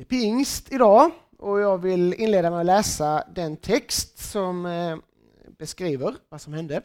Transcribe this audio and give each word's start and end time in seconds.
Det 0.00 0.04
är 0.04 0.20
pingst 0.20 0.72
idag 0.72 1.10
och 1.38 1.60
jag 1.60 1.78
vill 1.78 2.14
inleda 2.14 2.50
med 2.50 2.60
att 2.60 2.66
läsa 2.66 3.24
den 3.34 3.56
text 3.56 4.18
som 4.18 4.66
eh, 4.66 4.96
beskriver 5.58 6.16
vad 6.28 6.40
som 6.40 6.52
hände 6.52 6.82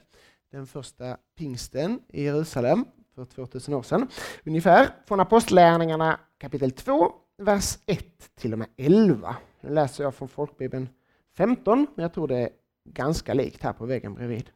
den 0.52 0.68
första 0.68 1.17
pingsten 1.38 1.99
i 2.07 2.23
Jerusalem 2.23 2.86
för 3.15 3.25
2000 3.25 3.73
år 3.73 3.83
sedan. 3.83 4.07
Ungefär 4.46 4.89
från 5.07 5.20
Apostlagärningarna 5.20 6.20
kapitel 6.38 6.71
2, 6.71 7.12
vers 7.38 7.78
1 7.86 8.06
till 8.36 8.54
och 8.54 8.60
med 8.60 8.67
11. 8.78 9.36
Nu 9.62 9.74
läser 9.74 10.04
jag 10.04 10.16
från 10.16 10.28
folkbibeln 10.28 10.90
15, 11.38 11.88
men 11.96 12.04
jag 12.04 12.13
tror 12.13 12.28
det 12.28 12.38
är 12.38 12.50
ganska 12.90 13.34
likt 13.34 13.63
här 13.63 13.74
på 13.74 13.86
väggen 13.86 14.13
bredvid. 14.13 14.50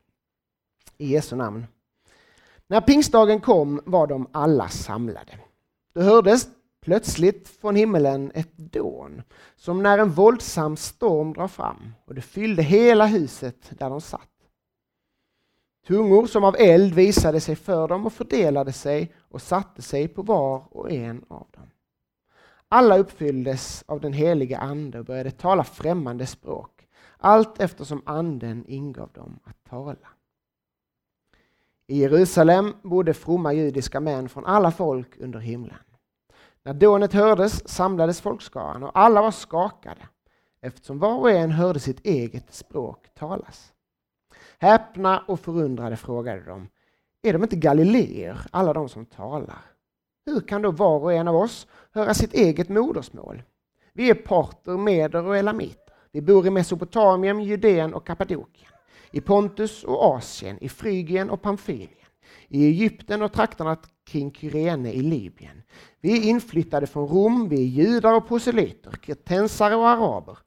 I 0.98 1.14
Jesu 1.14 1.36
namn. 1.36 1.66
När 2.68 2.82
pingstdagen 2.82 3.42
kom 3.42 3.82
var 3.86 4.08
de 4.08 4.28
alla 4.32 4.70
samlade. 4.70 5.40
Det 5.94 6.04
hördes 6.04 6.48
plötsligt 6.82 7.48
från 7.48 7.76
himmelen 7.76 8.32
ett 8.36 8.58
dån, 8.58 9.22
som 9.56 9.84
när 9.84 9.98
en 9.98 10.10
våldsam 10.10 10.78
storm 10.78 11.34
drar 11.34 11.48
fram, 11.48 11.94
och 12.06 12.16
det 12.16 12.22
fyllde 12.22 12.64
hela 12.64 13.06
huset 13.06 13.72
där 13.80 13.90
de 13.90 14.02
satt. 14.02 14.30
Tungor 15.88 16.28
som 16.28 16.44
av 16.44 16.56
eld 16.60 16.94
visade 16.94 17.40
sig 17.40 17.56
för 17.56 17.88
dem 17.88 18.06
och 18.06 18.14
fördelade 18.14 18.74
sig 18.74 19.14
och 19.18 19.42
satte 19.42 19.82
sig 19.82 20.08
på 20.08 20.22
var 20.22 20.64
och 20.72 20.92
en 20.92 21.26
av 21.28 21.48
dem. 21.52 21.70
Alla 22.68 22.98
uppfylldes 22.98 23.84
av 23.88 24.02
den 24.02 24.14
heliga 24.14 24.58
Ande 24.58 25.00
och 25.00 25.06
började 25.06 25.32
tala 25.32 25.64
främmande 25.64 26.26
språk, 26.26 26.88
allt 27.18 27.60
eftersom 27.60 28.02
Anden 28.06 28.66
ingav 28.68 29.10
dem 29.12 29.40
att 29.44 29.64
tala. 29.70 30.08
I 31.88 32.00
Jerusalem 32.00 32.76
bodde 32.82 33.14
fromma 33.14 33.54
judiska 33.54 34.00
män 34.00 34.30
från 34.30 34.46
alla 34.46 34.72
folk 34.72 35.18
under 35.20 35.40
himlen. 35.40 35.78
När 36.70 36.74
dånet 36.74 37.14
hördes 37.14 37.70
samlades 37.70 38.22
folkskaran 38.22 38.84
och 38.84 38.92
alla 38.94 39.22
var 39.22 39.32
skakade 39.32 40.02
eftersom 40.62 41.00
var 41.00 41.20
och 41.20 41.32
en 41.32 41.52
hörde 41.52 41.80
sitt 41.80 42.06
eget 42.06 42.54
språk 42.54 43.08
talas. 43.16 43.74
Häpna 44.60 45.24
och 45.28 45.40
förundrade 45.40 45.96
frågade 45.96 46.44
de, 46.44 46.68
är 47.24 47.34
de 47.34 47.44
inte 47.44 47.56
galileer, 47.56 48.40
alla 48.52 48.74
de 48.74 48.90
som 48.90 49.06
talar? 49.06 49.62
Hur 50.26 50.42
kan 50.42 50.62
då 50.62 50.72
var 50.72 51.00
och 51.00 51.14
en 51.14 51.28
av 51.28 51.36
oss 51.36 51.68
höra 51.92 52.14
sitt 52.14 52.34
eget 52.34 52.70
modersmål? 52.70 53.44
Vi 53.94 54.10
är 54.10 54.16
parter, 54.16 54.78
meder 54.78 55.26
och 55.26 55.38
elamiter. 55.38 55.94
Vi 56.12 56.22
bor 56.22 56.48
i 56.48 56.50
Mesopotamien, 56.50 57.44
Judeen 57.44 57.94
och 57.94 58.08
Kappadokien, 58.08 58.72
i 59.12 59.22
Pontus 59.22 59.84
och 59.84 60.04
Asien, 60.04 60.58
i 60.64 60.70
Frygien 60.70 61.30
och 61.30 61.42
Pamfylien, 61.42 62.09
i 62.48 62.66
Egypten 62.66 63.22
och 63.22 63.34
trakterna 63.34 63.78
kring 64.04 64.34
Kyrene 64.34 64.94
i 64.94 65.02
Libyen. 65.02 65.64
Vi 66.02 66.18
är 66.18 66.30
inflyttade 66.30 66.88
från 66.88 67.08
Rom, 67.08 67.50
vi 67.50 67.56
är 67.56 67.66
judar 67.66 68.14
och 68.14 68.28
proselyter, 68.28 68.92
kretensare 68.92 69.76
och 69.76 69.88
araber. 69.88 70.38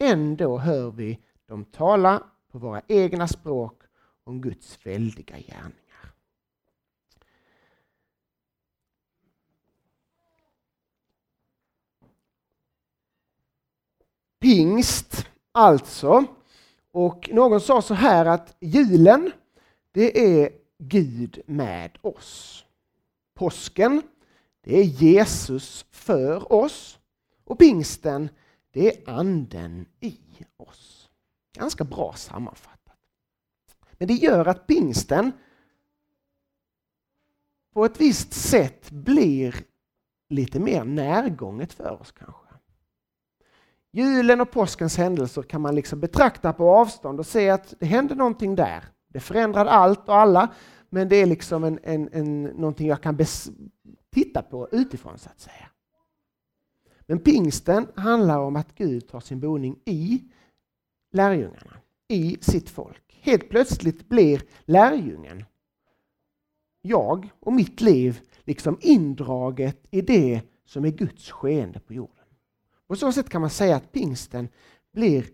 Ändå 0.00 0.58
hör 0.58 0.90
vi 0.90 1.18
dem 1.48 1.64
tala 1.64 2.22
på 2.52 2.58
våra 2.58 2.82
egna 2.88 3.28
språk 3.28 3.82
om 4.24 4.40
Guds 4.40 4.78
väldiga 4.86 5.36
gärningar. 5.36 6.12
Pingst, 14.40 15.26
alltså. 15.52 16.24
Och 16.90 17.28
någon 17.32 17.60
sa 17.60 17.82
så 17.82 17.94
här 17.94 18.26
att 18.26 18.56
julen, 18.60 19.32
det 19.92 20.40
är 20.42 20.61
Gud 20.84 21.42
med 21.46 21.98
oss. 22.00 22.64
Påsken, 23.34 24.02
det 24.60 24.78
är 24.78 24.84
Jesus 24.84 25.86
för 25.90 26.52
oss. 26.52 26.98
Och 27.44 27.58
pingsten, 27.58 28.28
det 28.70 28.88
är 28.88 29.10
anden 29.10 29.86
i 30.00 30.18
oss. 30.56 31.10
Ganska 31.52 31.84
bra 31.84 32.12
sammanfattat. 32.12 32.98
Men 33.92 34.08
det 34.08 34.14
gör 34.14 34.46
att 34.46 34.66
pingsten 34.66 35.32
på 37.72 37.84
ett 37.84 38.00
visst 38.00 38.32
sätt 38.32 38.90
blir 38.90 39.64
lite 40.28 40.60
mer 40.60 40.84
närgånget 40.84 41.72
för 41.72 42.00
oss 42.00 42.12
kanske. 42.12 42.46
Julen 43.90 44.40
och 44.40 44.50
påskens 44.50 44.96
händelser 44.96 45.42
kan 45.42 45.60
man 45.60 45.74
liksom 45.74 46.00
betrakta 46.00 46.52
på 46.52 46.70
avstånd 46.70 47.20
och 47.20 47.26
se 47.26 47.50
att 47.50 47.74
det 47.78 47.86
hände 47.86 48.14
någonting 48.14 48.54
där. 48.54 48.91
Det 49.12 49.20
förändrar 49.20 49.66
allt 49.66 50.08
och 50.08 50.16
alla, 50.16 50.54
men 50.90 51.08
det 51.08 51.16
är 51.16 51.26
liksom 51.26 51.64
en, 51.64 51.78
en, 51.82 52.08
en, 52.12 52.42
någonting 52.42 52.88
jag 52.88 53.02
kan 53.02 53.18
titta 54.10 54.42
på 54.42 54.68
utifrån 54.72 55.18
så 55.18 55.30
att 55.30 55.40
säga. 55.40 55.70
Men 57.00 57.18
pingsten 57.18 57.86
handlar 57.96 58.38
om 58.38 58.56
att 58.56 58.74
Gud 58.74 59.08
tar 59.08 59.20
sin 59.20 59.40
boning 59.40 59.78
i 59.84 60.22
lärjungarna, 61.12 61.76
i 62.08 62.36
sitt 62.40 62.70
folk. 62.70 63.18
Helt 63.20 63.48
plötsligt 63.48 64.08
blir 64.08 64.42
lärjungen, 64.64 65.44
jag 66.82 67.30
och 67.40 67.52
mitt 67.52 67.80
liv, 67.80 68.20
liksom 68.44 68.78
indraget 68.80 69.86
i 69.90 70.00
det 70.00 70.40
som 70.64 70.84
är 70.84 70.90
Guds 70.90 71.30
skeende 71.30 71.80
på 71.80 71.92
jorden. 71.92 72.24
På 72.86 72.96
så 72.96 73.12
sätt 73.12 73.28
kan 73.28 73.40
man 73.40 73.50
säga 73.50 73.76
att 73.76 73.92
pingsten 73.92 74.48
blir 74.92 75.26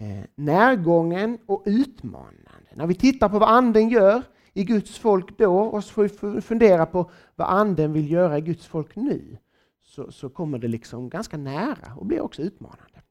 Eh, 0.00 0.24
närgången 0.34 1.38
och 1.46 1.62
utmanande. 1.66 2.70
När 2.74 2.86
vi 2.86 2.94
tittar 2.94 3.28
på 3.28 3.38
vad 3.38 3.48
anden 3.48 3.88
gör 3.88 4.22
i 4.52 4.64
Guds 4.64 4.98
folk 4.98 5.38
då 5.38 5.60
och 5.60 5.84
så 5.84 6.08
får 6.08 6.28
vi 6.28 6.40
fundera 6.40 6.86
på 6.86 7.10
vad 7.36 7.48
anden 7.48 7.92
vill 7.92 8.10
göra 8.10 8.38
i 8.38 8.40
Guds 8.40 8.66
folk 8.66 8.96
nu 8.96 9.38
så, 9.82 10.12
så 10.12 10.28
kommer 10.28 10.58
det 10.58 10.68
liksom 10.68 11.08
ganska 11.08 11.36
nära 11.36 11.94
och 11.96 12.06
blir 12.06 12.20
också 12.20 12.42
utmanande. 12.42 13.02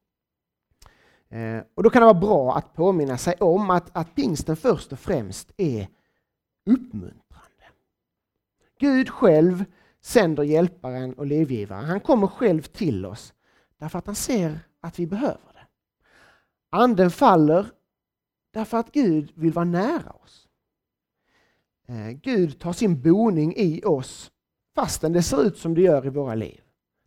Eh, 1.28 1.62
och 1.74 1.82
Då 1.82 1.90
kan 1.90 2.02
det 2.02 2.06
vara 2.06 2.20
bra 2.20 2.56
att 2.56 2.74
påminna 2.74 3.18
sig 3.18 3.34
om 3.34 3.70
att, 3.70 3.96
att 3.96 4.14
pingsten 4.14 4.56
först 4.56 4.92
och 4.92 4.98
främst 4.98 5.52
är 5.56 5.88
uppmuntrande. 6.66 7.64
Gud 8.78 9.10
själv 9.10 9.64
sänder 10.00 10.42
hjälparen 10.42 11.14
och 11.14 11.26
livgivaren. 11.26 11.84
Han 11.84 12.00
kommer 12.00 12.26
själv 12.26 12.62
till 12.62 13.06
oss 13.06 13.34
därför 13.78 13.98
att 13.98 14.06
han 14.06 14.14
ser 14.14 14.60
att 14.80 14.98
vi 14.98 15.06
behöver 15.06 15.40
det. 15.49 15.49
Anden 16.70 17.10
faller 17.10 17.66
därför 18.50 18.78
att 18.78 18.92
Gud 18.92 19.32
vill 19.34 19.52
vara 19.52 19.64
nära 19.64 20.10
oss. 20.10 20.48
Eh, 21.88 22.10
Gud 22.10 22.60
tar 22.60 22.72
sin 22.72 23.02
boning 23.02 23.54
i 23.56 23.84
oss 23.84 24.32
fastän 24.74 25.12
det 25.12 25.22
ser 25.22 25.42
ut 25.42 25.58
som 25.58 25.74
det 25.74 25.80
gör 25.82 26.06
i 26.06 26.10
våra 26.10 26.34
liv. 26.34 26.60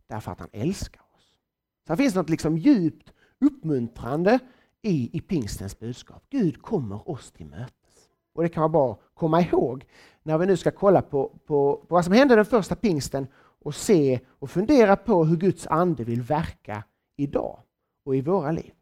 Därför 0.06 0.32
att 0.32 0.40
han 0.40 0.48
älskar 0.52 1.02
oss. 1.16 1.38
Så 1.86 1.92
det 1.92 1.96
finns 1.96 2.14
något 2.14 2.30
liksom 2.30 2.58
djupt 2.58 3.12
uppmuntrande 3.40 4.38
i, 4.82 5.16
i 5.16 5.20
pingstens 5.20 5.78
budskap. 5.78 6.24
Gud 6.30 6.62
kommer 6.62 7.10
oss 7.10 7.32
till 7.32 7.46
mötes. 7.46 8.08
Och 8.34 8.42
Det 8.42 8.48
kan 8.48 8.60
vara 8.60 8.68
bra 8.68 8.92
att 8.92 9.14
komma 9.14 9.40
ihåg 9.40 9.84
när 10.22 10.38
vi 10.38 10.46
nu 10.46 10.56
ska 10.56 10.70
kolla 10.70 11.02
på, 11.02 11.28
på, 11.28 11.76
på 11.76 11.86
vad 11.88 12.04
som 12.04 12.14
hände 12.14 12.36
den 12.36 12.44
första 12.44 12.76
pingsten 12.76 13.26
och 13.36 13.74
se 13.74 14.20
och 14.28 14.50
fundera 14.50 14.96
på 14.96 15.24
hur 15.24 15.36
Guds 15.36 15.66
ande 15.66 16.04
vill 16.04 16.22
verka 16.22 16.84
idag 17.16 17.60
och 18.04 18.16
i 18.16 18.20
våra 18.20 18.52
liv. 18.52 18.72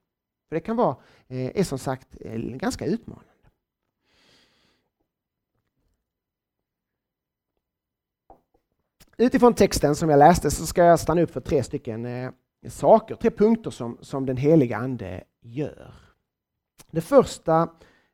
För 0.53 0.57
Det 0.57 0.61
kan 0.61 0.77
vara, 0.77 0.97
eh, 1.29 1.59
är 1.59 1.65
som 1.65 1.79
sagt 1.79 2.09
eh, 2.21 2.39
ganska 2.39 2.85
utmanande. 2.87 3.33
Utifrån 9.17 9.55
texten 9.55 9.97
som 9.97 10.11
jag 10.11 10.19
läste 10.19 10.51
så 10.51 10.67
ska 10.67 10.85
jag 10.85 11.01
stanna 11.01 11.23
upp 11.23 11.31
för 11.31 11.41
tre 11.41 11.63
stycken 11.63 12.07
eh, 12.07 12.31
saker, 12.69 13.15
tre 13.15 13.31
punkter 13.31 13.71
som, 13.71 13.99
som 14.01 14.27
den 14.27 14.37
heliga 14.37 14.77
Ande 14.77 15.25
gör. 15.41 15.95
Det 16.91 17.01
första 17.01 17.69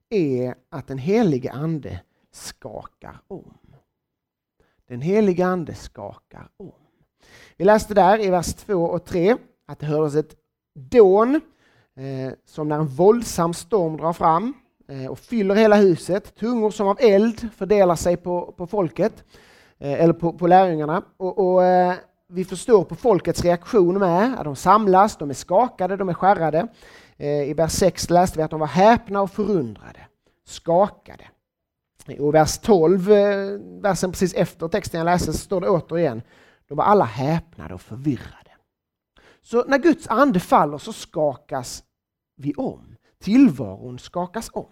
är 0.08 0.54
att 0.68 0.86
den 0.86 0.98
heliga 0.98 1.52
Ande 1.52 2.00
skakar 2.30 3.20
om. 3.28 3.58
Den 4.86 5.00
heliga 5.00 5.46
Ande 5.46 5.74
skakar 5.74 6.48
om. 6.56 6.72
Vi 7.56 7.64
läste 7.64 7.94
där 7.94 8.20
i 8.20 8.30
vers 8.30 8.54
2 8.54 8.74
och 8.74 9.04
3 9.04 9.36
att 9.66 9.78
det 9.78 9.86
hördes 9.86 10.14
ett 10.14 10.36
dån 10.74 11.40
eh, 11.98 12.32
som 12.46 12.68
när 12.68 12.76
en 12.76 12.86
våldsam 12.86 13.54
storm 13.54 13.96
drar 13.96 14.12
fram 14.12 14.54
eh, 14.88 15.06
och 15.06 15.18
fyller 15.18 15.54
hela 15.54 15.76
huset. 15.76 16.34
Tungor 16.34 16.70
som 16.70 16.88
av 16.88 16.96
eld 17.00 17.48
fördelar 17.56 17.96
sig 17.96 18.16
på, 18.16 18.54
på 18.56 18.66
folket, 18.66 19.24
eh, 19.78 20.02
eller 20.02 20.12
på, 20.12 20.32
på 20.32 20.46
lärjungarna. 20.46 21.02
Och, 21.16 21.38
och 21.52 21.64
eh, 21.64 21.94
vi 22.28 22.44
förstår 22.44 22.84
på 22.84 22.94
folkets 22.94 23.44
reaktion 23.44 23.98
med, 23.98 24.38
att 24.38 24.44
de 24.44 24.56
samlas, 24.56 25.16
de 25.16 25.30
är 25.30 25.34
skakade, 25.34 25.96
de 25.96 26.08
är 26.08 26.14
skärrade. 26.14 26.68
Eh, 27.16 27.50
I 27.50 27.54
vers 27.54 27.72
6 27.72 28.10
läste 28.10 28.38
vi 28.38 28.42
att 28.42 28.50
de 28.50 28.60
var 28.60 28.66
häpna 28.66 29.22
och 29.22 29.30
förundrade, 29.30 30.00
skakade. 30.46 31.24
Eh, 32.06 32.24
och 32.24 32.34
vers 32.34 32.58
12, 32.58 33.12
eh, 33.12 33.60
versen 33.82 34.12
precis 34.12 34.34
efter 34.34 34.68
texten 34.68 34.98
jag 34.98 35.04
läste, 35.04 35.32
så 35.32 35.38
står 35.38 35.60
det 35.60 35.68
återigen, 35.68 36.22
de 36.68 36.74
var 36.74 36.84
alla 36.84 37.04
häpnade 37.04 37.74
och 37.74 37.80
förvirrade. 37.80 38.50
Så 39.42 39.64
när 39.64 39.78
Guds 39.78 40.08
ande 40.08 40.40
faller 40.40 40.78
så 40.78 40.92
skakas 40.92 41.84
vi 42.38 42.54
om. 42.54 42.96
Tillvaron 43.18 43.98
skakas 43.98 44.50
om. 44.52 44.70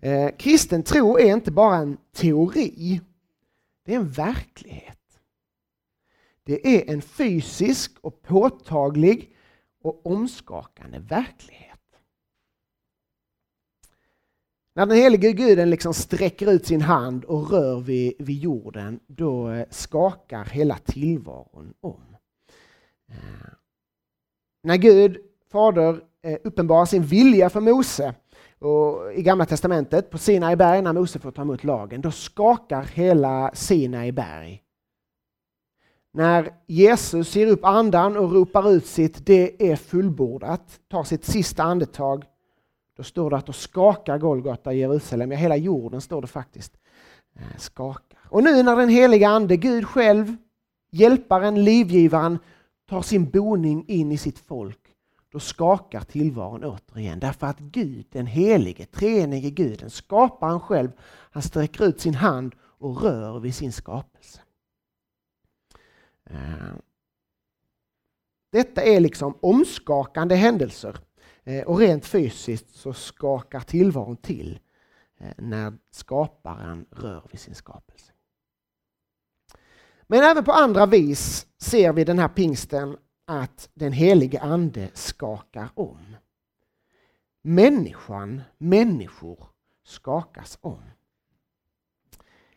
Eh, 0.00 0.30
kristen 0.36 0.82
tro 0.82 1.18
är 1.18 1.32
inte 1.32 1.50
bara 1.50 1.76
en 1.76 1.96
teori, 2.12 3.00
det 3.84 3.94
är 3.94 3.98
en 3.98 4.10
verklighet. 4.10 5.20
Det 6.44 6.76
är 6.76 6.92
en 6.92 7.02
fysisk 7.02 7.92
och 8.00 8.22
påtaglig 8.22 9.36
och 9.82 10.06
omskakande 10.06 10.98
verklighet. 10.98 11.70
När 14.74 14.86
den 14.86 14.96
helige 14.96 15.32
guden 15.32 15.70
liksom 15.70 15.94
sträcker 15.94 16.52
ut 16.52 16.66
sin 16.66 16.80
hand 16.80 17.24
och 17.24 17.50
rör 17.50 17.80
vid, 17.80 18.14
vid 18.18 18.38
jorden, 18.38 19.00
då 19.06 19.50
eh, 19.50 19.66
skakar 19.70 20.44
hela 20.44 20.78
tillvaron 20.78 21.74
om. 21.80 22.16
Eh, 23.08 23.48
när 24.62 24.76
Gud, 24.76 25.18
Fader, 25.54 26.00
eh, 26.22 26.38
uppenbarar 26.44 26.84
sin 26.84 27.02
vilja 27.02 27.50
för 27.50 27.60
Mose 27.60 28.14
och 28.58 29.12
i 29.14 29.22
Gamla 29.22 29.46
Testamentet 29.46 30.10
på 30.10 30.18
Sinai 30.18 30.56
berg 30.56 30.82
när 30.82 30.92
Mose 30.92 31.18
får 31.18 31.30
ta 31.30 31.42
emot 31.42 31.64
lagen, 31.64 32.00
då 32.00 32.10
skakar 32.10 32.82
hela 32.82 33.50
Sinai 33.54 34.12
berg. 34.12 34.62
När 36.12 36.50
Jesus 36.66 37.36
ger 37.36 37.46
upp 37.46 37.64
andan 37.64 38.16
och 38.16 38.32
ropar 38.32 38.70
ut 38.70 38.86
sitt 38.86 39.26
”det 39.26 39.70
är 39.70 39.76
fullbordat”, 39.76 40.80
tar 40.90 41.04
sitt 41.04 41.24
sista 41.24 41.62
andetag, 41.62 42.24
då 42.96 43.02
står 43.02 43.30
det 43.30 43.36
att 43.36 43.46
då 43.46 43.52
skakar 43.52 44.18
Golgata 44.18 44.72
i 44.72 44.78
Jerusalem, 44.78 45.32
ja 45.32 45.38
hela 45.38 45.56
jorden 45.56 46.00
står 46.00 46.20
det 46.20 46.28
faktiskt 46.28 46.72
eh, 47.36 47.58
skakar. 47.58 48.18
Och 48.28 48.44
nu 48.44 48.62
när 48.62 48.76
den 48.76 48.88
heliga 48.88 49.28
Ande, 49.28 49.56
Gud 49.56 49.88
själv, 49.88 50.36
hjälparen, 50.90 51.64
livgivaren, 51.64 52.38
tar 52.88 53.02
sin 53.02 53.30
boning 53.30 53.84
in 53.88 54.12
i 54.12 54.18
sitt 54.18 54.38
folk, 54.38 54.83
då 55.34 55.40
skakar 55.40 56.00
tillvaron 56.00 56.64
återigen. 56.64 57.20
Därför 57.20 57.46
att 57.46 57.58
Gud, 57.58 58.06
den 58.10 58.26
helige, 58.26 58.86
treenige 58.86 59.50
Guden, 59.50 59.90
skaparen 59.90 60.60
själv, 60.60 60.90
han 61.00 61.42
sträcker 61.42 61.84
ut 61.84 62.00
sin 62.00 62.14
hand 62.14 62.54
och 62.60 63.02
rör 63.02 63.40
vid 63.40 63.54
sin 63.54 63.72
skapelse. 63.72 64.40
Eh, 66.30 66.74
detta 68.52 68.82
är 68.82 69.00
liksom 69.00 69.38
omskakande 69.42 70.34
händelser 70.34 70.96
eh, 71.44 71.64
och 71.64 71.78
rent 71.78 72.06
fysiskt 72.06 72.70
så 72.70 72.92
skakar 72.92 73.60
tillvaron 73.60 74.16
till 74.16 74.58
eh, 75.18 75.32
när 75.38 75.72
skaparen 75.90 76.86
rör 76.90 77.22
vid 77.30 77.40
sin 77.40 77.54
skapelse. 77.54 78.12
Men 80.06 80.22
även 80.22 80.44
på 80.44 80.52
andra 80.52 80.86
vis 80.86 81.46
ser 81.58 81.92
vi 81.92 82.04
den 82.04 82.18
här 82.18 82.28
pingsten 82.28 82.96
att 83.24 83.70
den 83.74 83.92
helige 83.92 84.40
ande 84.40 84.90
skakar 84.94 85.68
om. 85.74 86.16
Människan, 87.42 88.42
människor 88.58 89.46
skakas 89.84 90.58
om. 90.60 90.82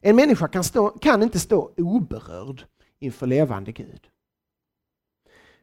En 0.01 0.15
människa 0.15 0.47
kan, 0.47 0.63
stå, 0.63 0.89
kan 0.89 1.23
inte 1.23 1.39
stå 1.39 1.71
oberörd 1.77 2.65
inför 2.99 3.27
levande 3.27 3.71
Gud. 3.71 4.09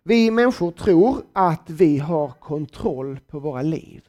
Vi 0.02 0.30
människor 0.30 0.70
tror 0.70 1.24
att 1.32 1.70
vi 1.70 1.98
har 1.98 2.28
kontroll 2.28 3.20
på 3.26 3.38
våra 3.38 3.62
liv. 3.62 4.08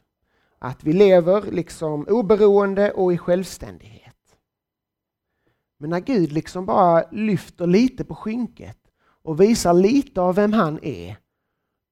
Att 0.58 0.84
vi 0.84 0.92
lever 0.92 1.42
liksom 1.42 2.06
oberoende 2.08 2.92
och 2.92 3.12
i 3.12 3.18
självständighet. 3.18 4.36
Men 5.78 5.90
när 5.90 6.00
Gud 6.00 6.32
liksom 6.32 6.66
bara 6.66 7.10
lyfter 7.10 7.66
lite 7.66 8.04
på 8.04 8.14
skynket 8.14 8.85
och 9.26 9.40
visar 9.40 9.74
lite 9.74 10.20
av 10.20 10.34
vem 10.34 10.52
han 10.52 10.78
är, 10.82 11.16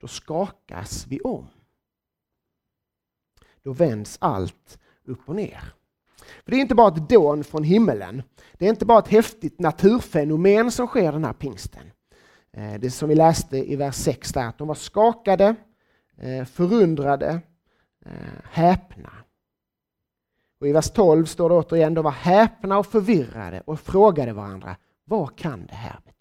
då 0.01 0.07
skakas 0.07 1.07
vi 1.07 1.21
om. 1.21 1.47
Då 3.63 3.73
vänds 3.73 4.17
allt 4.21 4.79
upp 5.05 5.29
och 5.29 5.37
ner. 5.37 5.73
För 6.45 6.51
Det 6.51 6.57
är 6.57 6.61
inte 6.61 6.75
bara 6.75 6.95
ett 6.95 7.09
dån 7.09 7.45
från 7.45 7.65
himmelen. 7.65 8.23
Det 8.53 8.67
är 8.67 8.71
inte 8.71 8.87
bara 8.87 8.99
ett 8.99 9.09
häftigt 9.09 9.61
naturfenomen 9.61 10.71
som 10.71 10.87
sker 10.87 11.13
den 11.13 11.25
här 11.25 11.33
pingsten. 11.33 11.91
Eh, 12.53 12.81
det 12.81 12.91
som 12.91 13.09
vi 13.09 13.15
läste 13.15 13.73
i 13.73 13.77
vers 13.77 13.95
6 13.95 14.33
där, 14.33 14.47
att 14.47 14.59
de 14.59 14.69
var 14.69 14.75
skakade, 14.75 15.55
eh, 16.17 16.45
förundrade, 16.45 17.41
eh, 18.07 18.45
häpna. 18.45 19.13
Och 20.61 20.69
I 20.69 20.73
vers 20.73 20.91
12 20.91 21.25
står 21.25 21.49
det 21.49 21.55
återigen, 21.55 21.95
de 21.95 22.05
var 22.05 22.11
häpna 22.11 22.79
och 22.79 22.87
förvirrade 22.87 23.61
och 23.61 23.81
frågade 23.81 24.33
varandra, 24.33 24.77
vad 25.05 25.39
kan 25.39 25.67
det 25.67 25.75
här 25.75 26.01
betyda? 26.05 26.14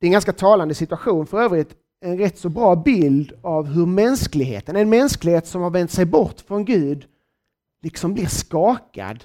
Det 0.00 0.06
är 0.06 0.08
en 0.08 0.12
ganska 0.12 0.32
talande 0.32 0.74
situation 0.74 1.26
för 1.26 1.42
övrigt, 1.42 1.76
en 2.00 2.18
rätt 2.18 2.38
så 2.38 2.48
bra 2.48 2.76
bild 2.76 3.32
av 3.42 3.66
hur 3.66 3.86
mänskligheten, 3.86 4.76
en 4.76 4.90
mänsklighet 4.90 5.46
som 5.46 5.62
har 5.62 5.70
vänt 5.70 5.90
sig 5.90 6.04
bort 6.04 6.40
från 6.40 6.64
Gud, 6.64 7.06
liksom 7.82 8.14
blir 8.14 8.26
skakad 8.26 9.24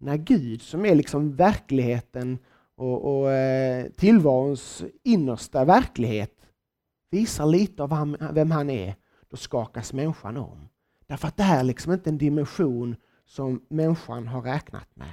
när 0.00 0.16
Gud, 0.16 0.62
som 0.62 0.84
är 0.84 0.94
liksom 0.94 1.36
verkligheten 1.36 2.38
och, 2.76 3.20
och 3.20 3.32
eh, 3.32 3.86
tillvarons 3.96 4.84
innersta 5.04 5.64
verklighet, 5.64 6.34
visar 7.10 7.46
lite 7.46 7.82
av 7.82 7.92
han, 7.92 8.16
vem 8.32 8.50
han 8.50 8.70
är, 8.70 8.94
då 9.30 9.36
skakas 9.36 9.92
människan 9.92 10.36
om. 10.36 10.68
Därför 11.06 11.28
att 11.28 11.36
det 11.36 11.42
här 11.42 11.60
är 11.60 11.64
liksom 11.64 11.92
inte 11.92 12.10
en 12.10 12.18
dimension 12.18 12.96
som 13.26 13.60
människan 13.68 14.28
har 14.28 14.42
räknat 14.42 14.88
med. 14.94 15.12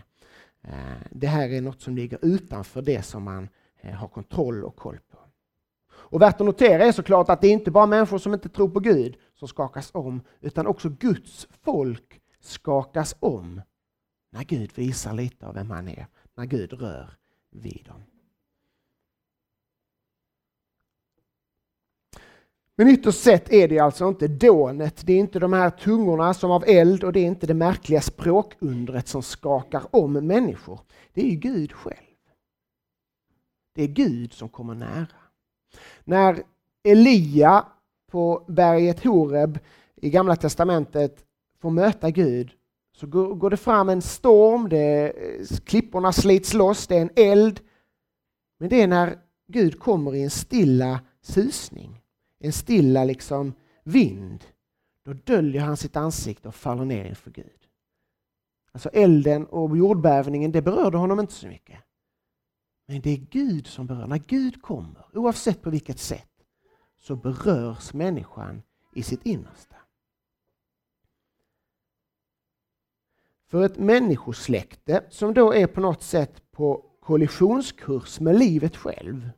Eh, 0.63 1.01
det 1.11 1.27
här 1.27 1.49
är 1.49 1.61
något 1.61 1.81
som 1.81 1.95
ligger 1.95 2.19
utanför 2.21 2.81
det 2.81 3.01
som 3.01 3.23
man 3.23 3.43
eh, 3.43 3.49
Eh, 3.85 3.93
har 3.93 4.07
kontroll 4.07 4.63
och 4.63 4.75
koll 4.75 4.99
på. 5.11 5.17
Och 5.91 6.21
värt 6.21 6.41
att 6.41 6.45
notera 6.45 6.85
är 6.85 6.91
såklart 6.91 7.29
att 7.29 7.41
det 7.41 7.47
är 7.47 7.51
inte 7.51 7.71
bara 7.71 7.85
människor 7.85 8.17
som 8.17 8.33
inte 8.33 8.49
tror 8.49 8.69
på 8.69 8.79
Gud 8.79 9.17
som 9.33 9.47
skakas 9.47 9.91
om, 9.93 10.21
utan 10.41 10.67
också 10.67 10.89
Guds 10.89 11.47
folk 11.63 12.21
skakas 12.41 13.15
om 13.19 13.61
när 14.31 14.43
Gud 14.43 14.71
visar 14.75 15.13
lite 15.13 15.47
av 15.47 15.53
vem 15.53 15.71
han 15.71 15.87
är, 15.87 16.07
när 16.35 16.45
Gud 16.45 16.73
rör 16.73 17.17
vid 17.51 17.85
dem. 17.85 18.03
Men 22.75 22.87
ytterst 22.87 23.23
sett 23.23 23.53
är 23.53 23.67
det 23.67 23.79
alltså 23.79 24.07
inte 24.07 24.27
dånet, 24.27 25.01
det 25.05 25.13
är 25.13 25.19
inte 25.19 25.39
de 25.39 25.53
här 25.53 25.69
tungorna 25.69 26.33
som 26.33 26.51
av 26.51 26.63
eld 26.67 27.03
och 27.03 27.13
det 27.13 27.19
är 27.19 27.25
inte 27.25 27.47
det 27.47 27.53
märkliga 27.53 28.01
språkundret 28.01 29.07
som 29.07 29.23
skakar 29.23 29.95
om 29.95 30.13
människor. 30.13 30.79
Det 31.13 31.21
är 31.21 31.29
ju 31.29 31.35
Gud 31.35 31.73
själv. 31.73 32.14
Det 33.75 33.83
är 33.83 33.87
Gud 33.87 34.33
som 34.33 34.49
kommer 34.49 34.75
nära. 34.75 35.07
När 36.03 36.43
Elia 36.83 37.65
på 38.11 38.45
berget 38.47 39.03
Horeb 39.03 39.59
i 39.95 40.09
Gamla 40.09 40.35
Testamentet 40.35 41.25
får 41.61 41.69
möta 41.69 42.09
Gud 42.09 42.51
så 42.95 43.07
går 43.07 43.49
det 43.49 43.57
fram 43.57 43.89
en 43.89 44.01
storm, 44.01 44.69
det, 44.69 45.13
klipporna 45.65 46.11
slits 46.11 46.53
loss, 46.53 46.87
det 46.87 46.97
är 46.97 47.01
en 47.01 47.09
eld. 47.15 47.59
Men 48.59 48.69
det 48.69 48.81
är 48.81 48.87
när 48.87 49.17
Gud 49.47 49.79
kommer 49.79 50.15
i 50.15 50.23
en 50.23 50.29
stilla 50.29 50.99
susning, 51.21 52.01
en 52.39 52.53
stilla 52.53 53.03
liksom 53.03 53.53
vind. 53.83 54.43
Då 55.05 55.13
döljer 55.13 55.61
han 55.61 55.77
sitt 55.77 55.95
ansikte 55.95 56.47
och 56.47 56.55
faller 56.55 56.85
ner 56.85 57.05
inför 57.05 57.31
Gud. 57.31 57.67
Alltså 58.71 58.89
elden 58.89 59.45
och 59.45 59.77
jordbävningen, 59.77 60.51
det 60.51 60.61
berörde 60.61 60.97
honom 60.97 61.19
inte 61.19 61.33
så 61.33 61.47
mycket. 61.47 61.79
Men 62.85 63.01
det 63.01 63.09
är 63.09 63.17
Gud 63.17 63.67
som 63.67 63.87
berör. 63.87 64.07
När 64.07 64.17
Gud 64.17 64.61
kommer, 64.61 65.17
oavsett 65.17 65.61
på 65.61 65.69
vilket 65.69 65.99
sätt, 65.99 66.31
så 66.97 67.15
berörs 67.15 67.93
människan 67.93 68.61
i 68.93 69.03
sitt 69.03 69.25
innersta. 69.25 69.75
För 73.47 73.65
ett 73.65 73.77
människosläkte 73.77 75.03
som 75.09 75.33
då 75.33 75.53
är 75.53 75.67
på 75.67 75.81
något 75.81 76.03
sätt 76.03 76.51
på 76.51 76.85
kollisionskurs 76.99 78.19
med 78.19 78.39
livet 78.39 78.75
själv 78.75 79.29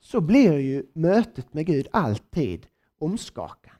så 0.00 0.20
blir 0.20 0.58
ju 0.58 0.86
mötet 0.92 1.54
med 1.54 1.66
Gud 1.66 1.88
alltid 1.92 2.66
omskakande. 2.98 3.78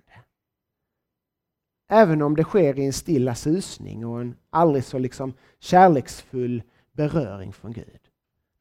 Även 1.89 2.23
om 2.23 2.37
det 2.37 2.45
sker 2.45 2.79
i 2.79 2.87
en 2.87 2.93
stilla 2.93 3.35
susning 3.35 4.07
och 4.07 4.21
en 4.21 4.37
aldrig 4.51 4.85
så 4.85 4.99
liksom 4.99 5.35
kärleksfull 5.59 6.63
beröring 6.93 7.53
från 7.53 7.73
Gud. 7.73 8.08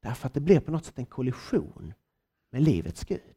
Därför 0.08 0.28
att 0.28 0.34
det 0.34 0.40
blir 0.40 0.60
på 0.60 0.72
något 0.72 0.86
sätt 0.86 0.98
en 0.98 1.06
kollision 1.06 1.94
med 2.50 2.62
livets 2.62 3.04
Gud. 3.04 3.36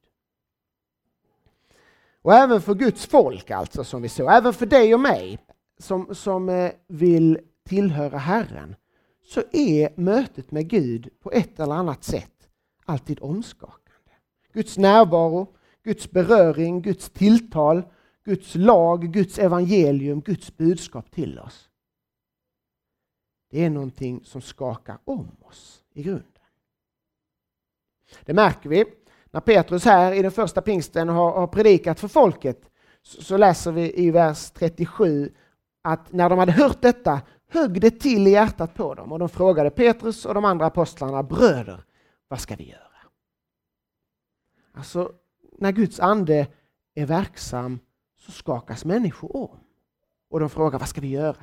Och 2.23 2.35
även 2.35 2.62
för 2.62 2.75
Guds 2.75 3.07
folk 3.07 3.50
alltså, 3.50 3.85
som 3.85 4.03
vi 4.03 4.09
såg, 4.09 4.33
även 4.33 4.53
för 4.53 4.67
dig 4.67 4.95
och 4.95 5.00
mig, 5.00 5.39
som, 5.79 6.15
som 6.15 6.49
eh, 6.49 6.73
vill 6.87 7.39
tillhöra 7.65 8.19
Herren 8.19 8.77
så 9.25 9.43
är 9.53 10.00
mötet 10.00 10.50
med 10.50 10.69
Gud 10.69 11.09
på 11.21 11.33
ett 11.33 11.61
eller 11.61 11.75
annat 11.75 12.05
sätt 12.05 12.49
alltid 12.85 13.19
omskakande. 13.21 14.12
Guds 14.53 14.79
närvaro, 14.79 15.55
Guds 15.83 16.11
beröring, 16.11 16.83
Guds 16.83 17.11
tilltal, 17.11 17.83
Guds 18.25 18.55
lag, 18.55 19.12
Guds 19.12 19.39
evangelium, 19.39 20.21
Guds 20.21 20.57
budskap 20.57 21.11
till 21.11 21.39
oss. 21.39 21.69
Det 23.50 23.65
är 23.65 23.71
någonting 23.71 24.25
som 24.25 24.41
skakar 24.41 24.99
om 25.05 25.37
oss 25.41 25.83
i 25.93 26.03
grunden. 26.03 26.39
Det 28.25 28.35
märker 28.35 28.69
vi 28.69 28.85
när 29.31 29.40
Petrus 29.40 29.85
här 29.85 30.12
i 30.12 30.23
den 30.23 30.31
första 30.31 30.61
pingsten 30.61 31.09
har, 31.09 31.33
har 31.33 31.47
predikat 31.47 32.00
för 32.00 32.09
folket. 32.09 32.71
Så, 33.02 33.23
så 33.23 33.37
läser 33.37 33.73
vi 33.73 34.07
i 34.07 34.11
vers 34.11 34.50
37 34.50 35.33
att 35.83 36.12
när 36.12 36.29
de 36.29 36.38
hade 36.38 36.52
hört 36.52 36.83
detta 36.83 37.21
högg 37.49 37.81
det 37.81 37.90
till 37.90 38.26
i 38.26 38.31
hjärtat 38.31 38.75
på 38.75 38.95
dem 38.95 39.12
och 39.12 39.19
de 39.19 39.29
frågade 39.29 39.71
Petrus 39.71 40.26
och 40.26 40.35
de 40.35 40.45
andra 40.45 40.67
apostlarna, 40.67 41.23
bröder, 41.23 41.85
vad 42.29 42.40
ska 42.40 42.57
vi 42.57 42.69
göra? 42.69 42.81
Alltså, 44.73 45.12
när 45.59 45.73
Guds 45.73 46.00
ande 46.00 46.47
är 46.95 47.07
verksam 47.07 47.79
så 48.19 48.33
skakas 48.33 48.85
människor 48.85 49.37
om. 49.37 49.59
Och 50.31 50.40
de 50.40 50.50
frågar, 50.50 50.79
vad 50.79 50.88
ska 50.88 51.00
vi 51.00 51.09
göra? 51.09 51.37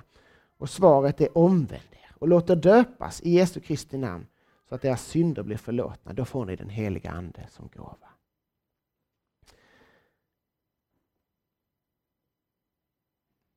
Och 0.58 0.70
svaret 0.70 1.22
är 1.22 1.38
omvänd 1.38 1.92
er 1.92 2.12
och 2.14 2.28
låt 2.28 2.50
er 2.50 2.56
döpas 2.56 3.22
i 3.22 3.30
Jesu 3.30 3.60
Kristi 3.60 3.98
namn 3.98 4.26
så 4.70 4.76
att 4.76 4.82
deras 4.82 5.06
synder 5.06 5.44
blir 5.44 5.58
förlåtna. 5.58 6.14
Då 6.14 6.26
får 6.26 6.46
ni 6.46 6.56
den 6.56 6.70
heliga 6.70 7.12
Ande 7.12 7.48
som 7.50 7.70
gåva. 7.76 8.08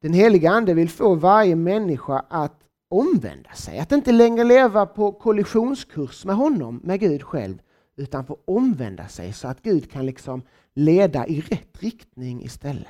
Den 0.03 0.13
heliga 0.13 0.51
Ande 0.51 0.75
vill 0.75 0.91
få 0.91 1.15
varje 1.15 1.57
människa 1.57 2.25
att 2.29 2.61
omvända 2.89 3.53
sig, 3.53 3.79
att 3.79 3.93
inte 3.93 4.13
längre 4.13 4.45
leva 4.45 4.87
på 4.87 5.13
kollisionskurs 5.13 6.25
med 6.25 6.37
honom, 6.37 6.81
med 6.85 7.01
Gud 7.01 7.23
själv, 7.23 7.59
utan 7.97 8.27
få 8.27 8.39
omvända 8.45 9.09
sig 9.09 9.33
så 9.33 9.49
att 9.49 9.63
Gud 9.63 9.91
kan 9.91 10.07
liksom 10.07 10.43
leda 10.75 11.27
i 11.27 11.41
rätt 11.41 11.83
riktning 11.83 12.45
istället. 12.45 12.89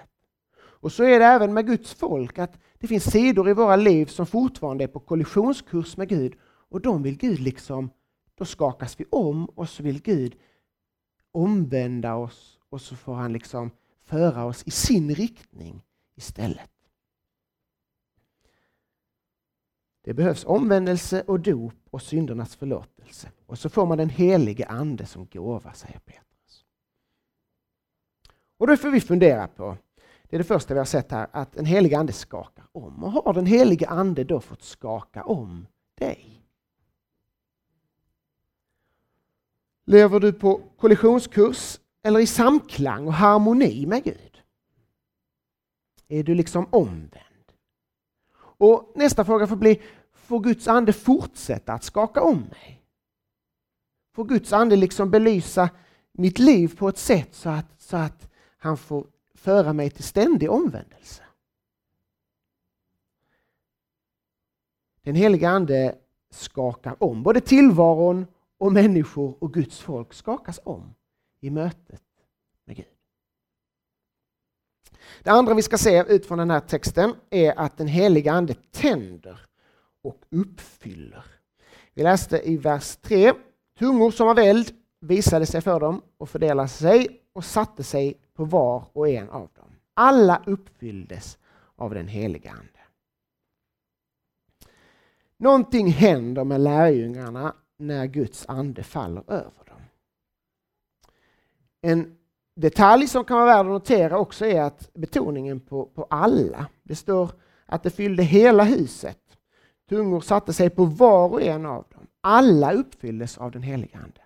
Och 0.56 0.92
så 0.92 1.04
är 1.04 1.18
det 1.18 1.24
även 1.24 1.54
med 1.54 1.66
Guds 1.66 1.94
folk, 1.94 2.38
att 2.38 2.58
det 2.78 2.86
finns 2.86 3.04
sidor 3.04 3.48
i 3.48 3.52
våra 3.52 3.76
liv 3.76 4.06
som 4.06 4.26
fortfarande 4.26 4.84
är 4.84 4.88
på 4.88 5.00
kollisionskurs 5.00 5.96
med 5.96 6.08
Gud 6.08 6.34
och 6.42 6.80
de 6.80 7.02
vill 7.02 7.16
Gud 7.16 7.40
liksom, 7.40 7.90
då 8.40 8.46
skakas 8.46 9.00
vi 9.00 9.04
om 9.10 9.44
och 9.44 9.68
så 9.68 9.82
vill 9.82 10.02
Gud 10.02 10.36
omvända 11.32 12.14
oss 12.14 12.58
och 12.68 12.80
så 12.80 12.96
får 12.96 13.14
han 13.14 13.32
liksom 13.32 13.70
föra 14.02 14.44
oss 14.44 14.62
i 14.66 14.70
sin 14.70 15.14
riktning 15.14 15.82
istället. 16.14 16.70
Det 20.02 20.14
behövs 20.14 20.44
omvändelse 20.44 21.22
och 21.26 21.40
dop 21.40 21.74
och 21.90 22.02
syndernas 22.02 22.56
förlåtelse. 22.56 23.30
Och 23.46 23.58
så 23.58 23.68
får 23.68 23.86
man 23.86 23.98
den 23.98 24.10
helige 24.10 24.66
Ande 24.66 25.06
som 25.06 25.26
gåva, 25.26 25.72
säger 25.72 25.98
Petrus. 25.98 26.64
Och 28.58 28.66
då 28.66 28.76
får 28.76 28.90
vi 28.90 29.00
fundera 29.00 29.48
på, 29.48 29.76
det 30.28 30.36
är 30.36 30.38
det 30.38 30.44
första 30.44 30.74
vi 30.74 30.80
har 30.80 30.84
sett 30.84 31.10
här, 31.10 31.28
att 31.32 31.52
den 31.52 31.64
helige 31.64 31.98
Ande 31.98 32.12
skakar 32.12 32.66
om. 32.72 33.04
Och 33.04 33.12
har 33.12 33.34
den 33.34 33.46
helige 33.46 33.88
Ande 33.88 34.24
då 34.24 34.40
fått 34.40 34.62
skaka 34.62 35.24
om 35.24 35.66
dig? 35.94 36.39
Lever 39.84 40.20
du 40.20 40.32
på 40.32 40.62
kollisionskurs 40.76 41.80
eller 42.02 42.20
i 42.20 42.26
samklang 42.26 43.06
och 43.06 43.12
harmoni 43.12 43.86
med 43.86 44.04
Gud? 44.04 44.42
Är 46.08 46.22
du 46.22 46.34
liksom 46.34 46.66
omvänd? 46.70 47.52
Och 48.36 48.92
nästa 48.94 49.24
fråga 49.24 49.46
får 49.46 49.56
bli, 49.56 49.82
får 50.12 50.40
Guds 50.40 50.68
ande 50.68 50.92
fortsätta 50.92 51.72
att 51.72 51.84
skaka 51.84 52.22
om 52.22 52.40
mig? 52.40 52.82
Får 54.14 54.24
Guds 54.24 54.52
ande 54.52 54.76
liksom 54.76 55.10
belysa 55.10 55.70
mitt 56.12 56.38
liv 56.38 56.76
på 56.76 56.88
ett 56.88 56.98
sätt 56.98 57.34
så 57.34 57.48
att, 57.48 57.80
så 57.80 57.96
att 57.96 58.30
han 58.58 58.76
får 58.76 59.06
föra 59.34 59.72
mig 59.72 59.90
till 59.90 60.04
ständig 60.04 60.50
omvändelse? 60.50 61.22
Den 65.02 65.14
heliga 65.14 65.50
ande 65.50 65.94
skakar 66.30 67.02
om. 67.02 67.22
Både 67.22 67.40
tillvaron 67.40 68.26
och 68.60 68.72
människor 68.72 69.36
och 69.38 69.54
Guds 69.54 69.78
folk 69.78 70.12
skakas 70.12 70.60
om 70.64 70.94
i 71.40 71.50
mötet 71.50 72.02
med 72.64 72.76
Gud. 72.76 72.86
Det 75.22 75.30
andra 75.30 75.54
vi 75.54 75.62
ska 75.62 75.78
se 75.78 76.04
utifrån 76.08 76.38
den 76.38 76.50
här 76.50 76.60
texten 76.60 77.14
är 77.30 77.58
att 77.58 77.76
den 77.76 77.86
heliga 77.86 78.32
Ande 78.32 78.54
tänder 78.54 79.40
och 80.02 80.16
uppfyller. 80.30 81.24
Vi 81.94 82.02
läste 82.02 82.50
i 82.50 82.56
vers 82.56 82.96
3. 82.96 83.32
Tungor 83.78 84.10
som 84.10 84.28
av 84.28 84.38
eld 84.38 84.70
visade 85.00 85.46
sig 85.46 85.60
för 85.60 85.80
dem 85.80 86.02
och 86.18 86.28
fördelade 86.28 86.68
sig 86.68 87.22
och 87.32 87.44
satte 87.44 87.84
sig 87.84 88.20
på 88.34 88.44
var 88.44 88.84
och 88.92 89.08
en 89.08 89.30
av 89.30 89.48
dem. 89.54 89.70
Alla 89.94 90.42
uppfylldes 90.46 91.38
av 91.76 91.94
den 91.94 92.08
heliga 92.08 92.50
Ande. 92.50 92.80
Någonting 95.36 95.88
händer 95.88 96.44
med 96.44 96.60
lärjungarna 96.60 97.54
när 97.80 98.06
Guds 98.06 98.44
ande 98.48 98.82
faller 98.82 99.24
över 99.26 99.64
dem. 99.66 99.80
En 101.82 102.16
detalj 102.56 103.06
som 103.06 103.24
kan 103.24 103.36
vara 103.36 103.46
värd 103.46 103.66
att 103.66 103.72
notera 103.72 104.18
också 104.18 104.46
är 104.46 104.62
att 104.62 104.94
betoningen 104.94 105.60
på, 105.60 105.86
på 105.86 106.06
alla. 106.10 106.66
Det 106.82 106.96
står 106.96 107.30
att 107.66 107.82
det 107.82 107.90
fyllde 107.90 108.22
hela 108.22 108.64
huset. 108.64 109.18
Tungor 109.88 110.20
satte 110.20 110.52
sig 110.52 110.70
på 110.70 110.84
var 110.84 111.28
och 111.28 111.42
en 111.42 111.66
av 111.66 111.84
dem. 111.90 112.06
Alla 112.20 112.72
uppfylldes 112.72 113.38
av 113.38 113.50
den 113.50 113.62
heliga 113.62 113.98
Ande. 113.98 114.20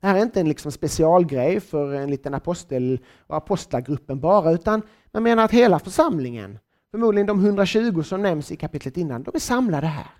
Det 0.00 0.06
här 0.06 0.16
är 0.16 0.22
inte 0.22 0.40
en 0.40 0.48
liksom 0.48 0.72
specialgrej 0.72 1.60
för 1.60 1.92
en 1.94 2.10
liten 2.10 2.34
apostel 2.34 3.00
och 3.26 3.36
apostlagruppen 3.36 4.20
bara, 4.20 4.52
utan 4.52 4.82
man 5.12 5.22
menar 5.22 5.44
att 5.44 5.50
hela 5.50 5.78
församlingen, 5.78 6.58
förmodligen 6.90 7.26
de 7.26 7.44
120 7.44 8.02
som 8.02 8.22
nämns 8.22 8.52
i 8.52 8.56
kapitlet 8.56 8.96
innan, 8.96 9.22
de 9.22 9.30
är 9.34 9.38
samlade 9.38 9.86
här. 9.86 10.10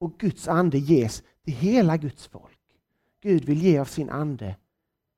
Och 0.00 0.18
Guds 0.18 0.48
ande 0.48 0.78
ges 0.78 1.22
till 1.50 1.58
hela 1.58 1.96
Guds 1.96 2.26
folk. 2.26 2.58
Gud 3.22 3.44
vill 3.44 3.62
ge 3.62 3.78
av 3.78 3.84
sin 3.84 4.10
ande 4.10 4.56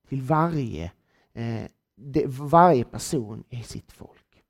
till 0.09 0.23
varje, 0.23 0.93
eh, 1.33 1.65
det, 1.97 2.27
varje 2.27 2.85
person 2.85 3.45
i 3.51 3.63
sitt 3.63 3.93
folk. 3.93 4.43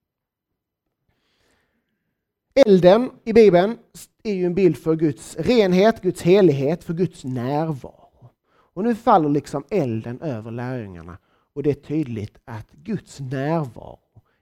Elden 2.54 3.10
i 3.24 3.32
Bibeln 3.32 3.78
är 4.22 4.32
ju 4.32 4.46
en 4.46 4.54
bild 4.54 4.76
för 4.76 4.96
Guds 4.96 5.36
renhet, 5.36 6.02
Guds 6.02 6.22
helighet, 6.22 6.84
för 6.84 6.94
Guds 6.94 7.24
närvaro. 7.24 8.30
Och 8.44 8.84
nu 8.84 8.94
faller 8.94 9.28
liksom 9.28 9.64
elden 9.70 10.20
över 10.20 10.50
lärjungarna 10.50 11.18
och 11.52 11.62
det 11.62 11.70
är 11.70 11.74
tydligt 11.74 12.38
att 12.44 12.72
Guds 12.72 13.20
närvaro 13.20 13.98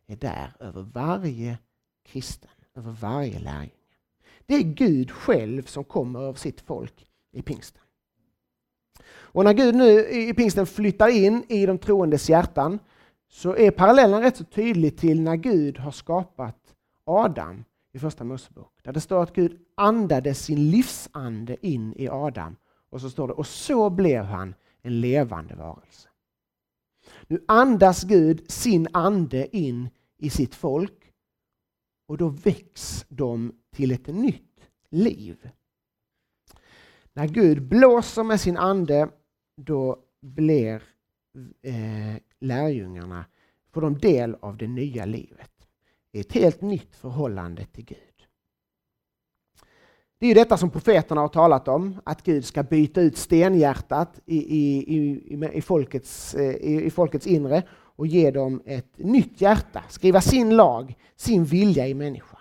är 0.07 0.17
där 0.17 0.53
över 0.61 0.83
varje 0.83 1.59
kristen, 2.05 2.51
över 2.75 2.93
varje 2.93 3.39
lärjunge. 3.39 3.71
Det 4.47 4.55
är 4.55 4.63
Gud 4.63 5.11
själv 5.11 5.63
som 5.63 5.85
kommer 5.85 6.21
över 6.21 6.39
sitt 6.39 6.61
folk 6.61 7.10
i 7.33 7.43
pingsten. 7.43 7.83
Och 9.33 9.45
när 9.45 9.53
Gud 9.53 9.75
nu 9.75 10.09
i 10.09 10.35
pingsten 10.35 10.67
flyttar 10.67 11.09
in 11.09 11.45
i 11.49 11.67
de 11.67 11.79
troendes 11.79 12.31
hjärtan 12.31 12.79
så 13.29 13.57
är 13.57 13.71
parallellen 13.71 14.21
rätt 14.21 14.37
så 14.37 14.45
tydlig 14.45 14.99
till 14.99 15.21
när 15.21 15.37
Gud 15.37 15.79
har 15.79 15.91
skapat 15.91 16.75
Adam 17.05 17.65
i 17.93 17.99
första 17.99 18.25
Mosebok. 18.25 18.73
Där 18.83 18.93
det 18.93 19.01
står 19.01 19.23
att 19.23 19.35
Gud 19.35 19.59
andade 19.75 20.35
sin 20.35 20.71
livsande 20.71 21.67
in 21.67 21.95
i 21.97 22.09
Adam. 22.09 22.57
Och 22.91 23.01
så 23.01 23.11
står 23.11 23.29
det, 23.29 23.35
och 23.35 23.47
så 23.47 23.91
blev 23.91 24.25
han 24.25 24.55
en 24.83 25.01
levande 25.01 25.55
varelse. 25.55 26.09
Nu 27.27 27.45
andas 27.49 28.05
Gud 28.05 28.51
sin 28.51 28.89
ande 28.93 29.57
in 29.57 29.89
i 30.19 30.31
sitt 30.31 30.55
folk 30.55 31.13
och 32.07 32.17
då 32.17 32.29
väcks 32.29 33.07
de 33.09 33.53
till 33.71 33.93
ett 33.93 34.07
nytt 34.07 34.61
liv. 34.91 35.51
När 37.15 37.29
Gud 37.29 37.63
blåser 37.63 38.23
med 38.23 38.41
sin 38.41 38.57
ande 38.57 39.09
då 39.57 39.97
blir 40.21 40.83
eh, 41.63 42.23
lärjungarna, 42.41 43.25
får 43.73 43.81
de 43.81 43.99
del 43.99 44.37
av 44.41 44.57
det 44.57 44.67
nya 44.67 45.05
livet. 45.05 45.51
Det 46.13 46.19
är 46.19 46.21
Ett 46.21 46.33
helt 46.33 46.61
nytt 46.61 46.97
förhållande 46.97 47.65
till 47.65 47.85
Gud. 47.85 47.99
Det 50.19 50.27
är 50.27 50.35
detta 50.35 50.57
som 50.57 50.71
profeterna 50.71 51.21
har 51.21 51.29
talat 51.29 51.69
om, 51.69 52.01
att 52.05 52.23
Gud 52.23 52.45
ska 52.45 52.63
byta 52.63 53.01
ut 53.01 53.17
stenhjärtat 53.17 54.21
i, 54.27 54.37
i, 54.37 54.97
i, 54.97 55.51
i, 55.53 55.63
folkets, 55.63 56.35
eh, 56.35 56.55
i, 56.55 56.85
i 56.85 56.91
folkets 56.91 57.27
inre 57.27 57.63
och 57.73 58.07
ge 58.07 58.31
dem 58.31 58.63
ett 58.67 58.99
nytt 58.99 59.41
hjärta, 59.41 59.83
skriva 59.89 60.21
sin 60.21 60.57
lag, 60.57 60.97
sin 61.17 61.45
vilja 61.45 61.89
i 61.89 61.95
människan. 61.95 62.41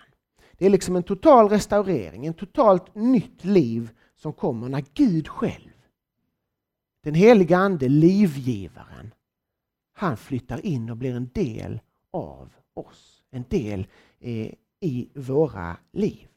Det 0.58 0.66
är 0.66 0.70
liksom 0.70 0.96
en 0.96 1.02
total 1.02 1.48
restaurering, 1.48 2.26
en 2.26 2.34
totalt 2.34 2.94
nytt 2.94 3.44
liv 3.44 3.90
som 4.22 4.32
kommer 4.32 4.68
när 4.68 4.84
Gud 4.94 5.28
själv 5.28 5.70
den 7.02 7.14
heliga 7.14 7.58
Ande, 7.58 7.88
livgivaren, 7.88 9.14
han 9.92 10.16
flyttar 10.16 10.66
in 10.66 10.90
och 10.90 10.96
blir 10.96 11.14
en 11.14 11.30
del 11.34 11.80
av 12.10 12.52
oss. 12.74 13.22
En 13.30 13.44
del 13.48 13.86
eh, 14.20 14.52
i 14.80 15.08
våra 15.14 15.76
liv. 15.92 16.28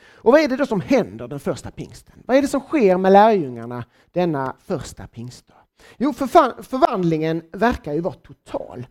Och 0.00 0.32
vad 0.32 0.40
är 0.40 0.48
det 0.48 0.56
då 0.56 0.66
som 0.66 0.80
händer 0.80 1.28
den 1.28 1.40
första 1.40 1.70
pingsten? 1.70 2.22
Vad 2.26 2.36
är 2.36 2.42
det 2.42 2.48
som 2.48 2.60
sker 2.60 2.98
med 2.98 3.12
lärjungarna 3.12 3.84
denna 4.12 4.56
första 4.58 5.06
pingstdag? 5.06 5.54
Jo, 5.96 6.12
förvandlingen 6.12 7.42
verkar 7.52 7.92
ju 7.92 8.00
vara 8.00 8.14
total. 8.14 8.86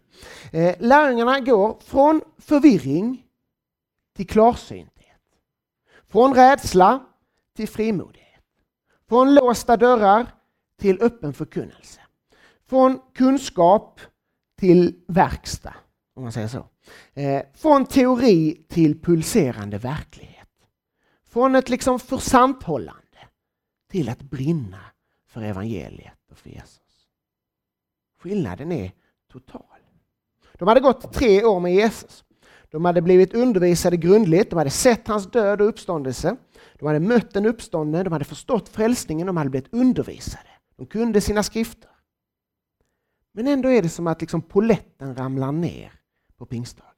Eh, 0.51 0.75
lärjungarna 0.79 1.39
går 1.39 1.77
från 1.79 2.22
förvirring 2.38 3.25
till 4.15 4.27
klarsynthet. 4.27 5.22
Från 6.07 6.34
rädsla 6.34 7.05
till 7.58 7.68
frimodighet. 7.68 8.44
Från 9.10 9.36
låsta 9.36 9.78
dörrar 9.78 10.28
till 10.80 11.02
öppen 11.02 11.34
förkunnelse. 11.34 12.02
Från 12.66 13.00
kunskap 13.14 14.00
till 14.60 15.04
verkstad, 15.08 15.74
om 16.16 16.24
man 16.24 16.32
säger 16.32 16.48
så. 16.48 16.68
Eh, 17.14 17.44
från 17.54 17.86
teori 17.86 18.66
till 18.70 19.02
pulserande 19.02 19.78
verklighet. 19.78 20.48
Från 21.30 21.56
ett 21.56 21.70
liksom 21.70 22.00
försanthållande 22.00 23.02
till 23.92 24.10
att 24.10 24.22
brinna 24.22 24.82
för 25.28 25.42
evangeliet 25.42 26.32
och 26.32 26.38
för 26.38 26.50
Jesus. 26.50 27.08
Skillnaden 28.20 28.72
är 28.72 28.92
total. 29.32 29.62
De 30.54 30.68
hade 30.68 30.80
gått 30.80 31.14
tre 31.14 31.44
år 31.44 31.60
med 31.60 31.74
Jesus. 31.74 32.24
De 32.72 32.86
hade 32.86 33.02
blivit 33.02 33.34
undervisade 33.34 33.98
grundligt, 33.98 34.50
de 34.50 34.56
hade 34.56 34.70
sett 34.70 35.08
hans 35.08 35.32
död 35.32 35.62
och 35.62 35.68
uppståndelse. 35.68 36.38
De 36.79 36.86
hade 36.86 37.00
mött 37.00 37.34
den 37.34 37.46
uppståndne, 37.46 38.03
de 38.03 38.13
hade 38.13 38.25
förstått 38.25 38.69
frälsningen, 38.69 39.27
de 39.27 39.38
hade 39.38 39.50
blivit 39.50 39.74
undervisade. 39.74 40.50
De 40.75 40.86
kunde 40.86 41.22
sina 41.22 41.43
skrifter. 41.43 41.89
Men 43.31 43.48
ändå 43.48 43.69
är 43.69 43.81
det 43.81 43.89
som 43.89 44.07
att 44.07 44.22
liksom 44.22 44.41
poletten 44.41 45.15
ramlar 45.15 45.51
ner 45.51 45.93
på 46.38 46.46
pingstdagen. 46.46 46.93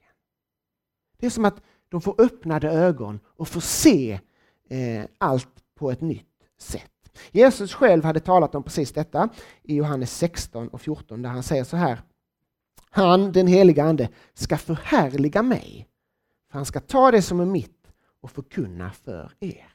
Det 1.18 1.26
är 1.26 1.30
som 1.30 1.46
att 1.46 1.62
de 1.90 2.02
får 2.02 2.22
öppnade 2.22 2.72
ögon 2.72 3.20
och 3.26 3.48
får 3.48 3.62
se 3.62 4.20
eh, 4.70 5.06
allt 5.18 5.64
på 5.76 5.92
ett 5.92 6.02
nytt 6.02 6.26
sätt. 6.60 6.92
Jesus 7.32 7.74
själv 7.74 8.04
hade 8.04 8.20
talat 8.20 8.56
om 8.56 8.64
precis 8.64 8.92
detta 8.92 9.30
i 9.64 9.76
Johannes 9.76 10.18
16 10.18 10.68
och 10.68 10.82
14 10.82 11.22
där 11.22 11.30
han 11.30 11.44
säger 11.44 11.64
så 11.64 11.78
här. 11.78 12.02
Han, 12.90 13.32
den 13.32 13.48
heliga 13.48 13.84
Ande, 13.84 14.10
ska 14.34 14.58
förhärliga 14.58 15.44
mig, 15.44 15.88
för 16.52 16.58
han 16.58 16.66
ska 16.66 16.80
ta 16.80 17.12
det 17.12 17.22
som 17.22 17.40
är 17.40 17.46
mitt 17.46 17.79
och 18.22 18.32
förkunna 18.32 18.92
för 18.92 19.32
er. 19.40 19.74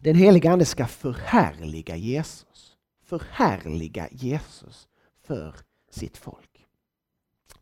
Den 0.00 0.16
heliga 0.16 0.52
Ande 0.52 0.64
ska 0.64 0.86
förhärliga 0.86 1.96
Jesus. 1.96 2.76
Förhärliga 3.04 4.08
Jesus 4.10 4.88
för 5.22 5.54
sitt 5.90 6.16
folk. 6.16 6.66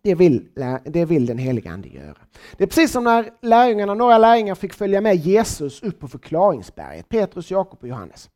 Det 0.03 0.15
vill, 0.15 0.49
det 0.85 1.05
vill 1.05 1.27
den 1.27 1.39
heliga 1.39 1.71
Ande 1.71 1.89
göra. 1.89 2.19
Det 2.57 2.65
är 2.65 2.69
precis 2.69 2.93
som 2.93 3.05
när 3.05 3.31
lärjungarna, 3.43 3.95
några 3.95 4.19
lärjungar 4.19 4.55
fick 4.55 4.75
följa 4.75 5.01
med 5.01 5.17
Jesus 5.17 5.83
upp 5.83 5.99
på 5.99 6.09
förklaringsberget, 6.09 7.09
Petrus, 7.09 7.51
Jakob 7.51 7.79
och 7.83 7.89
Johannes. 7.89 8.31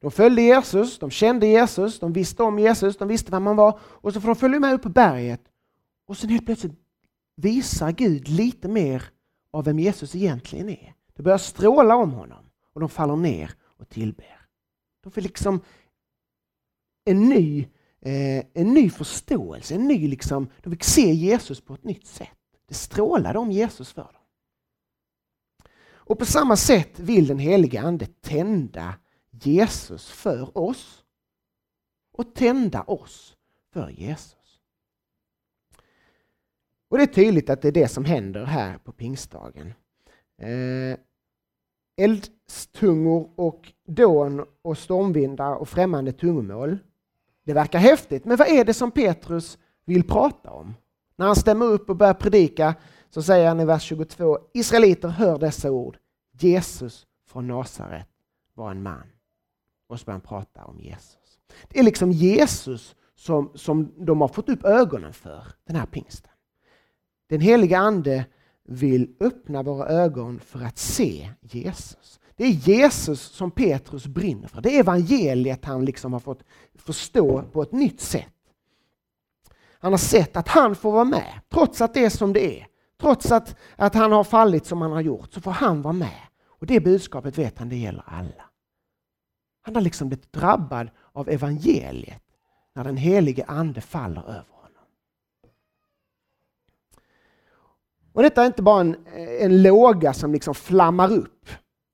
De 0.00 0.10
följde 0.10 0.42
Jesus, 0.42 0.98
de 0.98 1.10
kände 1.10 1.46
Jesus, 1.46 1.98
de 1.98 2.12
visste 2.12 2.42
om 2.42 2.58
Jesus, 2.58 2.96
de 2.96 3.08
visste 3.08 3.30
vem 3.30 3.46
han 3.46 3.56
var 3.56 3.78
och 3.82 4.12
så 4.12 4.20
får 4.20 4.28
de 4.28 4.36
följa 4.36 4.60
med 4.60 4.74
upp 4.74 4.82
på 4.82 4.88
berget 4.88 5.40
och 6.06 6.16
sen 6.16 6.30
helt 6.30 6.46
plötsligt 6.46 6.83
visar 7.36 7.92
Gud 7.92 8.28
lite 8.28 8.68
mer 8.68 9.04
av 9.50 9.64
vem 9.64 9.78
Jesus 9.78 10.14
egentligen 10.14 10.68
är. 10.68 10.94
Det 11.14 11.22
börjar 11.22 11.38
stråla 11.38 11.96
om 11.96 12.12
honom 12.12 12.44
och 12.72 12.80
de 12.80 12.88
faller 12.88 13.16
ner 13.16 13.50
och 13.62 13.88
tillber. 13.88 14.46
De 15.02 15.12
får 15.12 15.20
liksom 15.20 15.60
en 17.04 17.28
ny, 17.28 17.68
eh, 18.00 18.44
en 18.54 18.74
ny 18.74 18.90
förståelse, 18.90 19.74
en 19.74 19.88
ny 19.88 20.08
liksom, 20.08 20.50
de 20.62 20.70
fick 20.70 20.84
se 20.84 21.12
Jesus 21.12 21.60
på 21.60 21.74
ett 21.74 21.84
nytt 21.84 22.06
sätt. 22.06 22.28
Det 22.68 22.74
strålade 22.74 23.38
om 23.38 23.50
Jesus 23.50 23.92
för 23.92 24.02
dem. 24.02 24.22
Och 26.06 26.18
på 26.18 26.26
samma 26.26 26.56
sätt 26.56 26.98
vill 26.98 27.26
den 27.26 27.38
heliga 27.38 27.82
Ande 27.82 28.06
tända 28.06 28.94
Jesus 29.30 30.10
för 30.10 30.58
oss 30.58 31.04
och 32.12 32.34
tända 32.34 32.82
oss 32.82 33.36
för 33.72 33.90
Jesus. 33.90 34.43
Och 36.88 36.98
det 36.98 37.04
är 37.04 37.06
tydligt 37.06 37.50
att 37.50 37.62
det 37.62 37.68
är 37.68 37.72
det 37.72 37.88
som 37.88 38.04
händer 38.04 38.44
här 38.44 38.78
på 38.78 38.92
pingstdagen. 38.92 39.74
Eh, 40.38 40.98
eldstungor 41.96 43.30
och 43.36 43.72
dån 43.86 44.44
och 44.62 44.78
stormvindar 44.78 45.54
och 45.54 45.68
främmande 45.68 46.12
tungomål. 46.12 46.78
Det 47.44 47.52
verkar 47.52 47.78
häftigt, 47.78 48.24
men 48.24 48.36
vad 48.36 48.48
är 48.48 48.64
det 48.64 48.74
som 48.74 48.90
Petrus 48.90 49.58
vill 49.84 50.08
prata 50.08 50.50
om? 50.50 50.74
När 51.16 51.26
han 51.26 51.36
stämmer 51.36 51.66
upp 51.66 51.90
och 51.90 51.96
börjar 51.96 52.14
predika 52.14 52.74
så 53.10 53.22
säger 53.22 53.48
han 53.48 53.60
i 53.60 53.64
vers 53.64 53.82
22 53.82 54.38
Israeliter, 54.52 55.08
hör 55.08 55.38
dessa 55.38 55.70
ord. 55.70 55.98
Jesus 56.40 57.06
från 57.26 57.46
Nasaret 57.46 58.08
var 58.54 58.70
en 58.70 58.82
man. 58.82 59.02
Och 59.88 60.00
så 60.00 60.04
börjar 60.04 60.14
han 60.14 60.28
prata 60.28 60.64
om 60.64 60.80
Jesus. 60.80 61.38
Det 61.68 61.78
är 61.78 61.82
liksom 61.82 62.12
Jesus 62.12 62.94
som, 63.14 63.50
som 63.54 63.92
de 63.96 64.20
har 64.20 64.28
fått 64.28 64.48
upp 64.48 64.64
ögonen 64.64 65.12
för 65.12 65.46
den 65.66 65.76
här 65.76 65.86
pingsten. 65.86 66.30
Den 67.34 67.40
heliga 67.40 67.78
Ande 67.78 68.24
vill 68.64 69.16
öppna 69.20 69.62
våra 69.62 69.88
ögon 69.88 70.40
för 70.40 70.64
att 70.64 70.78
se 70.78 71.30
Jesus. 71.40 72.20
Det 72.36 72.44
är 72.44 72.48
Jesus 72.48 73.20
som 73.20 73.50
Petrus 73.50 74.06
brinner 74.06 74.48
för. 74.48 74.60
Det 74.60 74.76
är 74.76 74.80
evangeliet 74.80 75.64
han 75.64 75.84
liksom 75.84 76.12
har 76.12 76.20
fått 76.20 76.42
förstå 76.74 77.42
på 77.42 77.62
ett 77.62 77.72
nytt 77.72 78.00
sätt. 78.00 78.34
Han 79.78 79.92
har 79.92 79.98
sett 79.98 80.36
att 80.36 80.48
han 80.48 80.74
får 80.74 80.92
vara 80.92 81.04
med, 81.04 81.40
trots 81.48 81.80
att 81.80 81.94
det 81.94 82.04
är 82.04 82.10
som 82.10 82.32
det 82.32 82.60
är. 82.60 82.66
Trots 83.00 83.32
att, 83.32 83.56
att 83.76 83.94
han 83.94 84.12
har 84.12 84.24
fallit 84.24 84.66
som 84.66 84.82
han 84.82 84.92
har 84.92 85.00
gjort, 85.00 85.32
så 85.32 85.40
får 85.40 85.50
han 85.50 85.82
vara 85.82 85.92
med. 85.92 86.20
Och 86.46 86.66
det 86.66 86.80
budskapet 86.80 87.38
vet 87.38 87.58
han, 87.58 87.68
det 87.68 87.76
gäller 87.76 88.04
alla. 88.06 88.44
Han 89.62 89.74
har 89.74 89.82
liksom 89.82 90.08
blivit 90.08 90.32
drabbad 90.32 90.90
av 91.12 91.28
evangeliet 91.28 92.22
när 92.74 92.84
den 92.84 92.96
helige 92.96 93.44
Ande 93.44 93.80
faller 93.80 94.22
över 94.22 94.53
Och 98.14 98.22
detta 98.22 98.42
är 98.42 98.46
inte 98.46 98.62
bara 98.62 98.80
en, 98.80 98.96
eh, 99.16 99.44
en 99.44 99.62
låga 99.62 100.12
som 100.12 100.32
liksom 100.32 100.54
flammar 100.54 101.12
upp. 101.12 101.48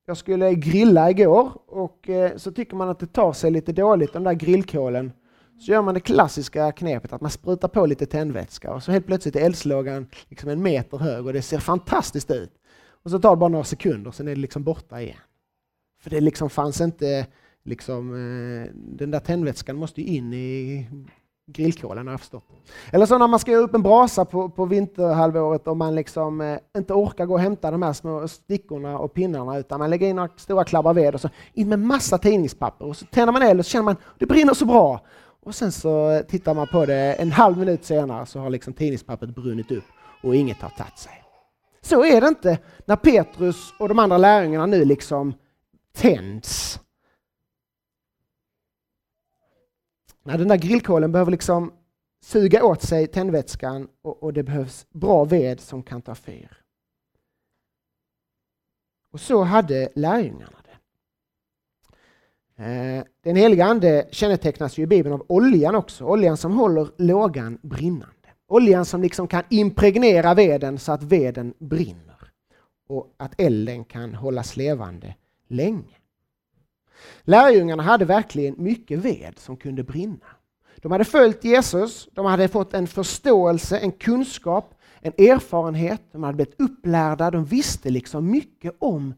Jag 0.07 0.17
skulle 0.17 0.55
grilla 0.55 1.11
igår 1.11 1.53
och 1.67 2.09
eh, 2.09 2.37
så 2.37 2.53
tycker 2.53 2.77
man 2.77 2.89
att 2.89 2.99
det 2.99 3.07
tar 3.07 3.33
sig 3.33 3.51
lite 3.51 3.73
dåligt, 3.73 4.13
den 4.13 4.25
där 4.25 4.33
grillkolen. 4.33 5.13
Så 5.61 5.73
gör 5.73 5.83
man 5.83 5.95
det 5.95 6.01
klassiska 6.01 6.73
knepet 6.73 7.13
att 7.13 7.21
man 7.21 7.31
sprutar 7.31 7.69
på 7.69 7.87
lite 7.87 8.07
tändvätska 8.07 8.73
och 8.73 8.83
så 8.83 8.93
helt 8.93 9.07
plötsligt 9.07 9.37
är 9.37 9.41
eldslågan 9.41 10.07
liksom 10.29 10.49
en 10.49 10.63
meter 10.63 10.99
hög 10.99 11.27
och 11.27 11.33
det 11.33 11.43
ser 11.43 11.59
fantastiskt 11.59 12.31
ut. 12.31 12.53
Och 13.03 13.11
så 13.11 13.19
tar 13.19 13.31
det 13.31 13.37
bara 13.37 13.49
några 13.49 13.65
sekunder, 13.65 14.11
sen 14.11 14.29
är 14.29 14.35
det 14.35 14.41
liksom 14.41 14.65
borta 14.65 15.01
igen. 15.01 15.17
För 16.03 16.11
det 16.11 16.21
liksom 16.21 16.51
fanns 16.51 16.81
inte, 16.81 17.27
liksom, 17.65 18.15
eh, 18.15 18.71
den 18.75 19.11
där 19.11 19.21
tändvätskan 19.21 19.77
måste 19.77 20.01
ju 20.01 20.07
in 20.07 20.33
i 20.33 20.87
grillkolen 21.53 22.07
har 22.07 22.13
jag 22.13 22.21
förstått. 22.21 22.45
Eller 22.93 23.07
så 23.07 23.19
när 23.19 23.29
man 23.29 23.39
ska 23.39 23.51
göra 23.51 23.63
upp 23.63 23.75
en 23.75 23.83
brasa 23.83 24.25
på, 24.25 24.49
på 24.49 24.65
vinterhalvåret 24.65 25.67
och 25.67 25.77
man 25.77 25.95
liksom 25.95 26.41
eh, 26.41 26.59
inte 26.77 26.93
orkar 26.93 27.27
gå 27.27 27.35
och 27.35 27.41
hämta 27.41 27.71
de 27.71 27.83
här 27.83 27.93
små 27.93 28.29
stickorna 28.29 28.99
och 28.99 29.15
pinnarna 29.15 29.59
utan 29.59 29.79
man 29.79 29.91
lägger 29.91 30.09
in 30.09 30.17
några 30.17 30.29
stora 30.37 30.65
klabbar 30.65 30.95
ved 30.95 31.15
och 31.15 31.21
så 31.21 31.29
in 31.55 31.69
med 31.69 31.79
massa 31.79 32.19
tidningspapper 32.19 32.87
och 32.87 32.97
så 32.97 33.07
tänder 33.07 33.33
man 33.33 33.43
eld 33.43 33.61
och 33.61 33.67
så 33.67 33.71
känner 33.71 33.85
man 33.85 33.95
att 33.95 34.19
det 34.19 34.27
brinner 34.27 34.55
så 34.55 34.65
bra. 34.65 35.01
Och 35.43 35.55
sen 35.55 35.73
så 35.73 36.23
tittar 36.29 36.55
man 36.55 36.67
på 36.67 36.87
det 36.87 37.15
en 37.15 37.33
halv 37.33 37.59
minut 37.59 37.85
senare 37.85 38.27
så 38.27 38.41
har 38.41 38.51
liksom 38.51 38.73
tidningspappret 38.73 39.35
brunnit 39.35 39.71
upp 39.71 39.85
och 40.23 40.37
inget 40.37 40.63
har 40.63 40.71
tagit 40.71 40.99
sig. 40.99 41.13
Så 41.83 42.05
är 42.05 42.21
det 42.21 42.29
inte 42.29 42.59
när 42.85 42.97
Petrus 42.97 43.75
och 43.79 43.89
de 43.89 43.99
andra 43.99 44.19
lärjungarna 44.19 44.67
nu 44.67 44.85
liksom 44.85 45.35
tänds 45.97 46.81
Nej, 50.23 50.39
den 50.39 50.49
där 50.49 50.57
grillkolen 50.57 51.13
behöver 51.13 51.31
liksom 51.31 51.73
suga 52.23 52.65
åt 52.65 52.83
sig 52.83 53.07
tändvätskan 53.07 53.89
och, 54.03 54.23
och 54.23 54.33
det 54.33 54.43
behövs 54.43 54.87
bra 54.91 55.25
ved 55.25 55.61
som 55.61 55.83
kan 55.83 56.03
ta 56.03 56.15
fyr. 56.15 56.61
Och 59.13 59.21
så 59.21 59.43
hade 59.43 59.89
lärjungarna 59.95 60.57
det. 60.65 60.71
Eh, 62.65 63.05
den 63.23 63.37
heliga 63.37 63.65
Ande 63.65 64.09
kännetecknas 64.11 64.79
ju 64.79 64.83
i 64.83 64.87
Bibeln 64.87 65.15
av 65.15 65.25
oljan 65.29 65.75
också, 65.75 66.05
oljan 66.05 66.37
som 66.37 66.53
håller 66.53 66.89
lågan 66.97 67.59
brinnande. 67.63 68.15
Oljan 68.47 68.85
som 68.85 69.03
liksom 69.03 69.29
kan 69.29 69.43
impregnera 69.49 70.35
veden 70.35 70.79
så 70.79 70.93
att 70.93 71.03
veden 71.03 71.55
brinner 71.59 72.33
och 72.89 73.15
att 73.17 73.41
elden 73.41 73.85
kan 73.85 74.15
hållas 74.15 74.57
levande 74.57 75.15
länge. 75.49 76.00
Lärjungarna 77.23 77.83
hade 77.83 78.05
verkligen 78.05 78.55
mycket 78.59 78.99
ved 78.99 79.39
som 79.39 79.57
kunde 79.57 79.83
brinna. 79.83 80.27
De 80.77 80.93
hade 80.93 81.05
följt 81.05 81.45
Jesus, 81.45 82.09
de 82.13 82.27
hade 82.27 82.49
fått 82.49 82.75
en 82.75 82.87
förståelse, 82.87 83.79
en 83.79 83.93
kunskap, 83.93 84.75
en 85.01 85.13
erfarenhet, 85.13 86.03
de 86.13 86.23
hade 86.23 86.37
blivit 86.37 86.61
upplärda, 86.61 87.31
de 87.31 87.45
visste 87.45 87.91
liksom 87.91 88.31
mycket 88.31 88.77
om, 88.79 89.15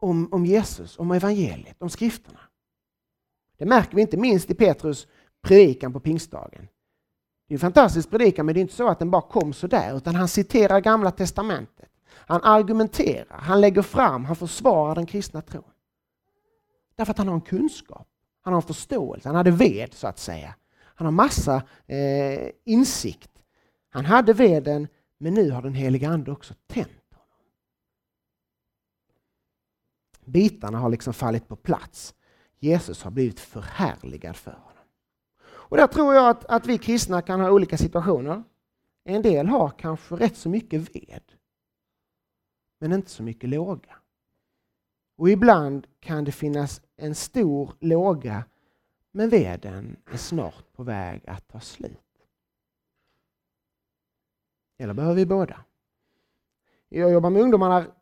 om, 0.00 0.28
om 0.32 0.46
Jesus, 0.46 0.98
om 0.98 1.10
evangeliet, 1.10 1.82
om 1.82 1.90
skrifterna. 1.90 2.40
Det 3.58 3.64
märker 3.64 3.96
vi 3.96 4.02
inte 4.02 4.16
minst 4.16 4.50
i 4.50 4.54
Petrus 4.54 5.06
predikan 5.42 5.92
på 5.92 6.00
pingstdagen. 6.00 6.68
Det 7.48 7.54
är 7.54 7.56
en 7.56 7.60
fantastisk 7.60 8.10
predikan 8.10 8.46
men 8.46 8.54
det 8.54 8.58
är 8.58 8.62
inte 8.62 8.74
så 8.74 8.88
att 8.88 8.98
den 8.98 9.10
bara 9.10 9.22
kom 9.22 9.52
sådär, 9.52 9.96
utan 9.96 10.14
han 10.14 10.28
citerar 10.28 10.80
gamla 10.80 11.10
testamentet. 11.10 11.88
Han 12.06 12.42
argumenterar, 12.42 13.38
han 13.40 13.60
lägger 13.60 13.82
fram, 13.82 14.24
han 14.24 14.36
försvarar 14.36 14.94
den 14.94 15.06
kristna 15.06 15.42
tron. 15.42 15.73
Därför 16.96 17.10
att 17.10 17.18
han 17.18 17.28
har 17.28 17.34
en 17.34 17.40
kunskap, 17.40 18.08
han 18.40 18.52
har 18.52 18.60
en 18.60 18.66
förståelse, 18.66 19.28
han 19.28 19.36
hade 19.36 19.50
ved 19.50 19.94
så 19.94 20.06
att 20.06 20.18
säga. 20.18 20.54
Han 20.94 21.04
har 21.04 21.12
massa 21.12 21.62
eh, 21.86 22.50
insikt. 22.64 23.30
Han 23.90 24.04
hade 24.04 24.32
veden, 24.32 24.88
men 25.18 25.34
nu 25.34 25.50
har 25.50 25.62
den 25.62 25.74
heliga 25.74 26.08
Ande 26.08 26.32
också 26.32 26.54
tänt 26.66 27.14
honom. 27.14 27.28
Bitarna 30.24 30.78
har 30.78 30.88
liksom 30.88 31.14
fallit 31.14 31.48
på 31.48 31.56
plats. 31.56 32.14
Jesus 32.58 33.02
har 33.02 33.10
blivit 33.10 33.40
förhärligad 33.40 34.36
för 34.36 34.50
honom. 34.50 34.84
Och 35.46 35.76
där 35.76 35.86
tror 35.86 36.14
jag 36.14 36.28
att, 36.28 36.44
att 36.44 36.66
vi 36.66 36.78
kristna 36.78 37.22
kan 37.22 37.40
ha 37.40 37.50
olika 37.50 37.78
situationer. 37.78 38.44
En 39.04 39.22
del 39.22 39.46
har 39.46 39.70
kanske 39.70 40.14
rätt 40.14 40.36
så 40.36 40.48
mycket 40.48 40.96
ved, 40.96 41.22
men 42.80 42.92
inte 42.92 43.10
så 43.10 43.22
mycket 43.22 43.50
låga. 43.50 43.96
Och 45.16 45.30
ibland 45.30 45.86
kan 46.00 46.24
det 46.24 46.32
finnas 46.32 46.80
en 46.96 47.14
stor 47.14 47.72
låga, 47.80 48.44
men 49.12 49.28
veden 49.28 49.96
är 50.12 50.16
snart 50.16 50.72
på 50.72 50.82
väg 50.82 51.22
att 51.26 51.48
ta 51.48 51.60
slut. 51.60 52.00
Eller 54.78 54.94
behöver 54.94 55.14
vi 55.14 55.26
båda? 55.26 55.60
Jag 56.88 57.12
jobbar 57.12 57.30
med 57.30 57.42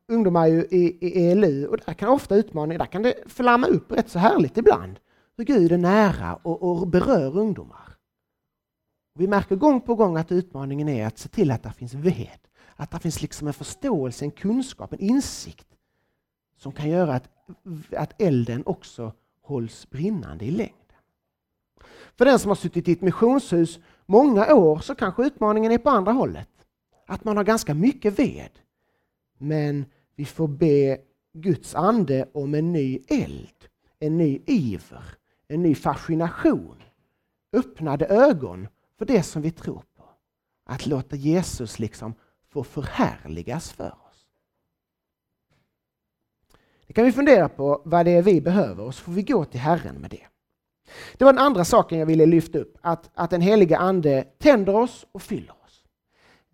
ungdomar, 0.09 0.46
ju 0.46 0.66
i, 0.70 0.98
i 1.07 1.31
ELU 1.31 1.66
och 1.66 1.79
där 1.87 1.94
kan 1.94 2.09
ofta 2.09 2.37
utmaningar, 2.37 2.79
där 2.79 2.87
kan 2.87 3.03
det 3.03 3.14
flamma 3.27 3.66
upp 3.66 3.92
rätt 3.92 4.09
så 4.09 4.18
härligt 4.18 4.57
ibland. 4.57 4.98
Hur 5.37 5.44
Gud 5.44 5.72
är 5.72 5.79
nära 5.79 6.37
och, 6.37 6.62
och 6.62 6.88
berör 6.88 7.38
ungdomar. 7.38 7.96
Vi 9.14 9.29
märker 9.29 9.57
gång 9.57 9.81
på 9.81 9.94
gång 9.94 10.16
att 10.16 10.33
utmaningen 10.33 10.88
är 10.88 11.07
att 11.07 11.18
se 11.18 11.29
till 11.29 11.51
att 11.51 11.62
det 11.62 11.72
finns 11.72 11.94
ved. 11.94 12.38
Att 12.77 12.90
det 12.90 12.98
finns 12.98 13.22
liksom 13.22 13.46
en 13.46 13.55
förståelse, 13.55 14.25
en 14.25 14.31
kunskap, 14.31 14.92
en 14.92 15.01
insikt 15.01 15.66
som 16.62 16.72
kan 16.72 16.90
göra 16.90 17.14
att, 17.14 17.29
att 17.96 18.22
elden 18.22 18.62
också 18.66 19.12
hålls 19.42 19.90
brinnande 19.90 20.44
i 20.44 20.51
längden. 20.51 20.77
För 22.14 22.25
den 22.25 22.38
som 22.38 22.48
har 22.48 22.57
suttit 22.57 22.88
i 22.88 22.92
ett 22.92 23.01
missionshus 23.01 23.81
många 24.07 24.55
år 24.55 24.79
så 24.79 24.94
kanske 24.94 25.27
utmaningen 25.27 25.72
är 25.72 25.79
på 25.79 25.90
andra 25.90 26.12
hållet. 26.12 26.48
Att 27.07 27.25
man 27.25 27.37
har 27.37 27.44
ganska 27.44 27.75
mycket 27.75 28.18
ved. 28.18 28.51
Men 29.38 29.85
vi 30.16 30.25
får 30.25 30.48
be 30.48 30.98
Guds 31.33 31.75
ande 31.75 32.29
om 32.35 32.55
en 32.55 32.72
ny 32.72 33.01
eld, 33.09 33.68
en 33.98 34.16
ny 34.16 34.42
iver, 34.46 35.05
en 35.48 35.62
ny 35.62 35.75
fascination, 35.75 36.83
öppnade 37.53 38.07
ögon 38.07 38.68
för 38.98 39.05
det 39.07 39.22
som 39.22 39.42
vi 39.42 39.51
tror 39.51 39.83
på. 39.96 40.05
Att 40.64 40.87
låta 40.87 41.16
Jesus 41.16 41.79
liksom 41.79 42.14
få 42.48 42.64
förhärligas 42.64 43.72
för 43.72 43.94
då 46.92 46.94
kan 46.94 47.05
vi 47.05 47.12
fundera 47.12 47.48
på 47.48 47.83
vad 47.85 48.07
det 48.07 48.11
är 48.11 48.22
vi 48.22 48.40
behöver 48.40 48.85
och 48.85 48.94
så 48.94 49.05
får 49.05 49.12
vi 49.12 49.22
gå 49.22 49.44
till 49.44 49.61
Herren 49.61 49.94
med 49.94 50.11
det. 50.11 50.26
Det 51.16 51.24
var 51.24 51.33
den 51.33 51.42
andra 51.42 51.64
saken 51.64 51.98
jag 51.98 52.07
ville 52.07 52.26
lyfta 52.26 52.59
upp, 52.59 52.78
att, 52.81 53.11
att 53.14 53.31
den 53.31 53.40
heliga 53.40 53.78
Ande 53.78 54.24
tänder 54.38 54.76
oss 54.76 55.07
och 55.12 55.22
fyller 55.22 55.52
oss. 55.64 55.85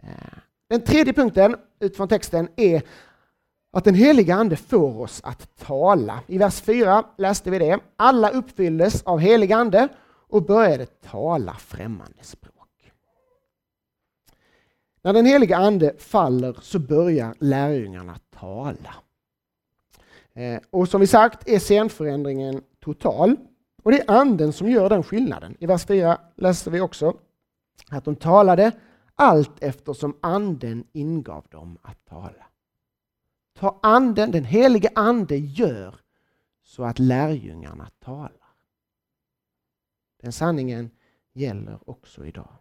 Eh, 0.03 0.39
den 0.71 0.85
tredje 0.85 1.13
punkten 1.13 1.57
utifrån 1.81 2.09
texten 2.09 2.49
är 2.57 2.83
att 3.73 3.85
den 3.85 3.95
heliga 3.95 4.35
Ande 4.35 4.57
får 4.57 5.01
oss 5.01 5.21
att 5.25 5.57
tala. 5.57 6.21
I 6.27 6.39
vers 6.39 6.61
4 6.61 7.05
läste 7.17 7.51
vi 7.51 7.59
det. 7.59 7.81
Alla 7.97 8.31
uppfylldes 8.31 9.03
av 9.03 9.19
helig 9.19 9.53
Ande 9.53 9.89
och 10.29 10.43
började 10.43 10.87
tala 10.87 11.55
främmande 11.55 12.23
språk. 12.23 12.93
När 15.03 15.13
den 15.13 15.27
heliga 15.27 15.57
Ande 15.57 15.95
faller 15.99 16.57
så 16.63 16.79
börjar 16.79 17.35
lärjungarna 17.39 18.17
tala. 18.39 18.95
Eh, 20.39 20.61
och 20.71 20.89
som 20.89 21.01
vi 21.01 21.07
sagt 21.07 21.49
är 21.49 21.59
scenförändringen 21.59 22.63
total. 22.81 23.37
Och 23.83 23.91
det 23.91 24.01
är 24.01 24.11
Anden 24.11 24.53
som 24.53 24.71
gör 24.71 24.89
den 24.89 25.03
skillnaden. 25.03 25.57
I 25.61 25.67
vers 25.67 25.87
4 25.87 26.21
läser 26.37 26.71
vi 26.71 26.81
också 26.81 27.19
att 27.91 28.05
de 28.05 28.17
talade 28.17 28.73
allt 29.15 29.63
eftersom 29.63 30.17
Anden 30.21 30.85
ingav 30.93 31.47
dem 31.51 31.79
att 31.83 32.05
tala. 32.05 32.47
Ta 33.59 33.81
anden, 33.83 34.31
den 34.31 34.45
helige 34.45 34.91
Ande 34.95 35.37
gör 35.37 35.95
så 36.63 36.85
att 36.85 36.99
lärjungarna 36.99 37.89
talar. 37.99 38.55
Den 40.23 40.33
sanningen 40.33 40.91
gäller 41.33 41.91
också 41.91 42.27
idag. 42.27 42.53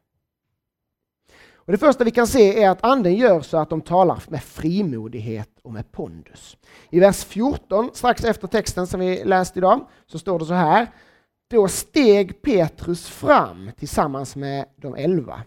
Och 1.67 1.71
det 1.71 1.77
första 1.77 2.03
vi 2.03 2.11
kan 2.11 2.27
se 2.27 2.63
är 2.63 2.69
att 2.69 2.83
Anden 2.83 3.15
gör 3.15 3.41
så 3.41 3.57
att 3.57 3.69
de 3.69 3.81
talar 3.81 4.23
med 4.27 4.43
frimodighet 4.43 5.49
och 5.63 5.73
med 5.73 5.91
pondus. 5.91 6.57
I 6.89 6.99
vers 6.99 7.23
14, 7.23 7.89
strax 7.93 8.23
efter 8.23 8.47
texten 8.47 8.87
som 8.87 8.99
vi 8.99 9.23
läste 9.23 9.59
idag, 9.59 9.87
så 10.05 10.19
står 10.19 10.39
det 10.39 10.45
så 10.45 10.53
här. 10.53 10.87
Då 11.49 11.67
steg 11.67 12.41
Petrus 12.41 13.07
fram 13.07 13.71
tillsammans 13.77 14.35
med 14.35 14.65
de 14.75 14.95
elva. 14.95 15.41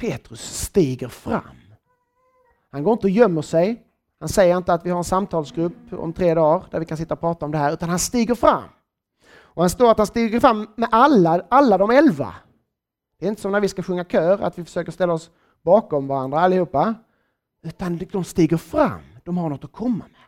Petrus 0.00 0.40
stiger 0.40 1.08
fram. 1.08 1.60
Han 2.70 2.82
går 2.82 2.92
inte 2.92 3.06
och 3.06 3.10
gömmer 3.10 3.42
sig. 3.42 3.82
Han 4.20 4.28
säger 4.28 4.56
inte 4.56 4.72
att 4.72 4.86
vi 4.86 4.90
har 4.90 4.98
en 4.98 5.04
samtalsgrupp 5.04 5.92
om 5.92 6.12
tre 6.12 6.34
dagar 6.34 6.66
där 6.70 6.80
vi 6.80 6.86
kan 6.86 6.96
sitta 6.96 7.14
och 7.14 7.20
prata 7.20 7.44
om 7.44 7.52
det 7.52 7.58
här, 7.58 7.72
utan 7.72 7.88
han 7.88 7.98
stiger 7.98 8.34
fram. 8.34 8.64
Och 9.34 9.62
han 9.62 9.70
står 9.70 9.90
att 9.90 9.98
han 9.98 10.06
stiger 10.06 10.40
fram 10.40 10.68
med 10.76 10.88
alla, 10.92 11.46
alla 11.48 11.78
de 11.78 11.90
elva. 11.90 12.34
Det 13.22 13.26
är 13.26 13.28
inte 13.28 13.42
som 13.42 13.52
när 13.52 13.60
vi 13.60 13.68
ska 13.68 13.82
sjunga 13.82 14.04
kör, 14.04 14.38
att 14.38 14.58
vi 14.58 14.64
försöker 14.64 14.92
ställa 14.92 15.12
oss 15.12 15.30
bakom 15.64 16.06
varandra 16.06 16.40
allihopa. 16.40 16.94
Utan 17.66 18.00
de 18.12 18.24
stiger 18.24 18.56
fram, 18.56 19.00
de 19.24 19.38
har 19.38 19.50
något 19.50 19.64
att 19.64 19.72
komma 19.72 20.04
med. 20.04 20.20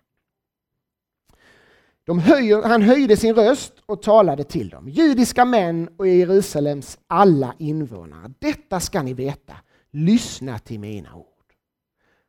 De 2.04 2.18
höjer, 2.18 2.62
han 2.62 2.82
höjde 2.82 3.16
sin 3.16 3.34
röst 3.34 3.72
och 3.86 4.02
talade 4.02 4.44
till 4.44 4.68
dem. 4.68 4.88
Judiska 4.88 5.44
män 5.44 5.88
och 5.96 6.08
Jerusalems 6.08 6.98
alla 7.06 7.54
invånare. 7.58 8.32
Detta 8.38 8.80
ska 8.80 9.02
ni 9.02 9.14
veta. 9.14 9.54
Lyssna 9.90 10.58
till 10.58 10.80
mina 10.80 11.14
ord. 11.14 11.54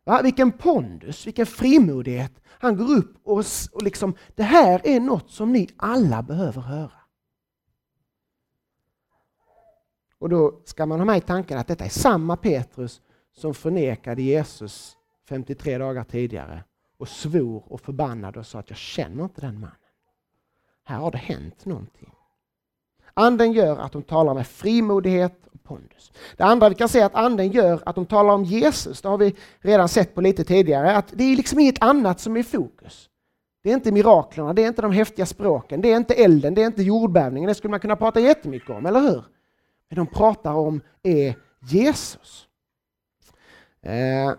Va? 0.05 0.21
Vilken 0.23 0.51
pondus, 0.51 1.27
vilken 1.27 1.45
frimodighet. 1.45 2.33
Han 2.47 2.77
går 2.77 2.97
upp 2.97 3.17
och, 3.23 3.43
och 3.71 3.83
liksom, 3.83 4.15
det 4.35 4.43
här 4.43 4.81
är 4.83 4.99
något 4.99 5.31
som 5.31 5.53
ni 5.53 5.69
alla 5.77 6.23
behöver 6.23 6.61
höra. 6.61 7.04
Och 10.25 10.29
då 10.29 10.53
ska 10.63 10.85
man 10.85 10.99
ha 10.99 11.05
med 11.05 11.17
i 11.17 11.21
tanken 11.21 11.57
att 11.57 11.67
detta 11.67 11.85
är 11.85 11.89
samma 11.89 12.35
Petrus 12.35 13.01
som 13.33 13.53
förnekade 13.53 14.21
Jesus 14.21 14.97
53 15.29 15.77
dagar 15.77 16.03
tidigare 16.03 16.63
och 16.97 17.07
svor 17.07 17.63
och 17.67 17.81
förbannade 17.81 18.39
och 18.39 18.45
sa 18.45 18.59
att 18.59 18.69
jag 18.69 18.77
känner 18.77 19.23
inte 19.23 19.41
den 19.41 19.59
mannen. 19.59 19.75
Här 20.83 20.97
har 20.97 21.11
det 21.11 21.17
hänt 21.17 21.65
någonting. 21.65 22.11
Anden 23.13 23.51
gör 23.51 23.77
att 23.77 23.91
de 23.91 24.03
talar 24.03 24.33
med 24.33 24.47
frimodighet 24.47 25.47
och 25.53 25.63
pondus. 25.63 26.11
Det 26.37 26.43
andra 26.43 26.69
vi 26.69 26.75
kan 26.75 26.89
se 26.89 27.01
att 27.01 27.15
anden 27.15 27.51
gör 27.51 27.83
att 27.85 27.95
de 27.95 28.05
talar 28.05 28.33
om 28.33 28.43
Jesus, 28.43 29.01
det 29.01 29.09
har 29.09 29.17
vi 29.17 29.35
redan 29.59 29.89
sett 29.89 30.15
på 30.15 30.21
lite 30.21 30.43
tidigare, 30.43 30.95
att 30.95 31.07
det 31.11 31.23
är 31.23 31.35
liksom 31.35 31.59
inget 31.59 31.83
annat 31.83 32.19
som 32.19 32.35
är 32.35 32.39
i 32.39 32.43
fokus. 32.43 33.09
Det 33.63 33.69
är 33.69 33.73
inte 33.73 33.91
miraklerna, 33.91 34.53
det 34.53 34.63
är 34.63 34.67
inte 34.67 34.81
de 34.81 34.91
häftiga 34.91 35.25
språken, 35.25 35.81
det 35.81 35.91
är 35.91 35.97
inte 35.97 36.13
elden, 36.13 36.55
det 36.55 36.61
är 36.61 36.67
inte 36.67 36.83
jordbävningen, 36.83 37.47
det 37.47 37.55
skulle 37.55 37.71
man 37.71 37.79
kunna 37.79 37.95
prata 37.95 38.19
jättemycket 38.19 38.69
om, 38.69 38.85
eller 38.85 38.99
hur? 38.99 39.23
Det 39.95 40.01
de 40.01 40.07
pratar 40.07 40.53
om 40.53 40.81
är 41.03 41.35
Jesus. 41.59 42.47
Eh, 43.81 44.33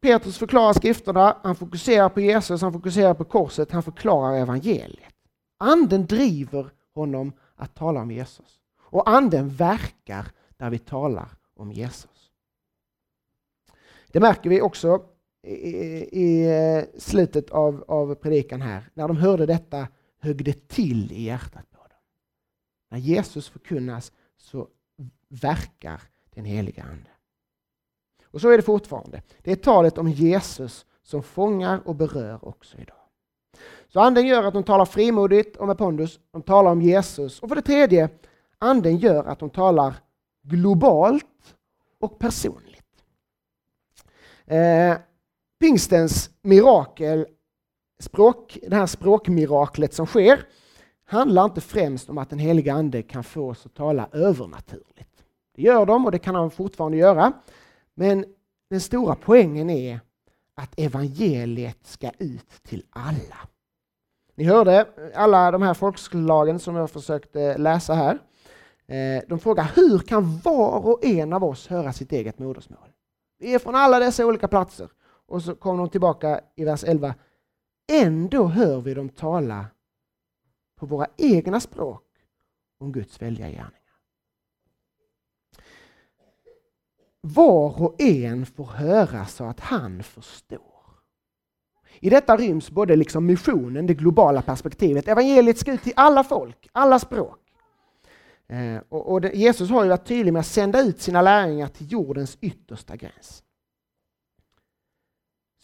Petrus 0.00 0.38
förklarar 0.38 0.72
skrifterna, 0.72 1.36
han 1.42 1.56
fokuserar 1.56 2.08
på 2.08 2.20
Jesus, 2.20 2.62
han 2.62 2.72
fokuserar 2.72 3.14
på 3.14 3.24
korset, 3.24 3.72
han 3.72 3.82
förklarar 3.82 4.36
evangeliet. 4.36 5.14
Anden 5.58 6.06
driver 6.06 6.70
honom 6.94 7.32
att 7.54 7.74
tala 7.74 8.00
om 8.00 8.10
Jesus. 8.10 8.60
Och 8.78 9.10
anden 9.10 9.48
verkar 9.48 10.26
där 10.56 10.70
vi 10.70 10.78
talar 10.78 11.28
om 11.54 11.72
Jesus. 11.72 12.30
Det 14.12 14.20
märker 14.20 14.50
vi 14.50 14.60
också 14.60 15.02
i, 15.42 15.70
i 16.22 16.50
eh, 16.50 16.84
slutet 16.98 17.50
av, 17.50 17.84
av 17.88 18.14
predikan 18.14 18.62
här. 18.62 18.90
När 18.94 19.08
de 19.08 19.16
hörde 19.16 19.46
detta 19.46 19.88
högg 20.20 20.44
det 20.44 20.68
till 20.68 21.12
i 21.12 21.22
hjärtat 21.22 21.70
på 21.70 21.78
dem. 21.78 21.98
När 22.90 22.98
Jesus 22.98 23.48
förkunnas 23.48 24.12
så 24.36 24.68
verkar 25.30 26.02
den 26.34 26.44
heliga 26.44 26.82
Ande. 26.82 27.10
Och 28.24 28.40
så 28.40 28.50
är 28.50 28.56
det 28.56 28.62
fortfarande. 28.62 29.22
Det 29.42 29.52
är 29.52 29.56
talet 29.56 29.98
om 29.98 30.08
Jesus 30.08 30.86
som 31.02 31.22
fångar 31.22 31.80
och 31.84 31.94
berör 31.94 32.44
också 32.44 32.78
idag. 32.78 32.96
Så 33.88 34.00
anden 34.00 34.26
gör 34.26 34.42
att 34.42 34.54
de 34.54 34.64
talar 34.64 34.84
frimodigt 34.84 35.56
och 35.56 35.66
med 35.66 35.78
pondus. 35.78 36.20
De 36.30 36.42
talar 36.42 36.70
om 36.70 36.82
Jesus. 36.82 37.40
Och 37.40 37.48
för 37.48 37.56
det 37.56 37.62
tredje, 37.62 38.08
anden 38.58 38.96
gör 38.96 39.24
att 39.24 39.38
de 39.38 39.50
talar 39.50 39.94
globalt 40.42 41.56
och 42.00 42.18
personligt. 42.18 43.04
Eh, 44.46 44.96
pingstens 45.60 46.30
mirakel, 46.42 47.26
språk, 48.00 48.58
det 48.68 48.76
här 48.76 48.86
språkmiraklet 48.86 49.94
som 49.94 50.06
sker, 50.06 50.46
handlar 51.04 51.44
inte 51.44 51.60
främst 51.60 52.10
om 52.10 52.18
att 52.18 52.30
den 52.30 52.38
heliga 52.38 52.72
ande 52.72 53.02
kan 53.02 53.24
få 53.24 53.50
oss 53.50 53.66
att 53.66 53.74
tala 53.74 54.08
övernaturligt. 54.12 55.09
Det 55.60 55.64
gör 55.64 55.86
de 55.86 56.04
och 56.04 56.12
det 56.12 56.18
kan 56.18 56.34
han 56.34 56.50
fortfarande 56.50 56.96
göra. 56.98 57.32
Men 57.94 58.24
den 58.70 58.80
stora 58.80 59.14
poängen 59.14 59.70
är 59.70 60.00
att 60.54 60.80
evangeliet 60.80 61.86
ska 61.86 62.10
ut 62.18 62.62
till 62.62 62.84
alla. 62.90 63.36
Ni 64.34 64.44
hörde 64.44 64.86
alla 65.14 65.50
de 65.50 65.62
här 65.62 65.74
folkslagen 65.74 66.58
som 66.58 66.76
jag 66.76 66.90
försökte 66.90 67.58
läsa 67.58 67.94
här. 67.94 68.18
Eh, 68.86 69.22
de 69.28 69.38
frågar 69.38 69.72
hur 69.76 69.98
kan 69.98 70.38
var 70.38 70.86
och 70.86 71.04
en 71.04 71.32
av 71.32 71.44
oss 71.44 71.66
höra 71.66 71.92
sitt 71.92 72.12
eget 72.12 72.38
modersmål? 72.38 72.88
Vi 73.38 73.54
är 73.54 73.58
från 73.58 73.74
alla 73.74 73.98
dessa 73.98 74.26
olika 74.26 74.48
platser. 74.48 74.88
Och 75.26 75.42
så 75.42 75.54
kommer 75.54 75.78
de 75.78 75.88
tillbaka 75.88 76.40
i 76.56 76.64
vers 76.64 76.84
11. 76.84 77.14
Ändå 77.92 78.46
hör 78.46 78.80
vi 78.80 78.94
dem 78.94 79.08
tala 79.08 79.66
på 80.76 80.86
våra 80.86 81.06
egna 81.16 81.60
språk 81.60 82.04
om 82.78 82.92
Guds 82.92 83.22
välja 83.22 83.48
gärning. 83.48 83.79
Var 87.20 87.82
och 87.82 88.00
en 88.00 88.46
får 88.46 88.64
höra 88.64 89.26
så 89.26 89.44
att 89.44 89.60
han 89.60 90.02
förstår. 90.02 90.70
I 92.00 92.10
detta 92.10 92.36
ryms 92.36 92.70
både 92.70 92.96
liksom 92.96 93.26
missionen, 93.26 93.86
det 93.86 93.94
globala 93.94 94.42
perspektivet. 94.42 95.08
Evangeliet 95.08 95.58
ska 95.58 95.72
ut 95.72 95.82
till 95.82 95.92
alla 95.96 96.24
folk, 96.24 96.68
alla 96.72 96.98
språk. 96.98 97.38
Eh, 98.46 98.82
och, 98.88 99.12
och 99.12 99.20
det, 99.20 99.32
Jesus 99.32 99.70
har 99.70 99.82
ju 99.82 99.88
varit 99.88 100.06
tydlig 100.06 100.32
med 100.32 100.40
att 100.40 100.46
sända 100.46 100.80
ut 100.80 101.00
sina 101.00 101.22
lärjungar 101.22 101.68
till 101.68 101.92
jordens 101.92 102.38
yttersta 102.40 102.96
gräns. 102.96 103.42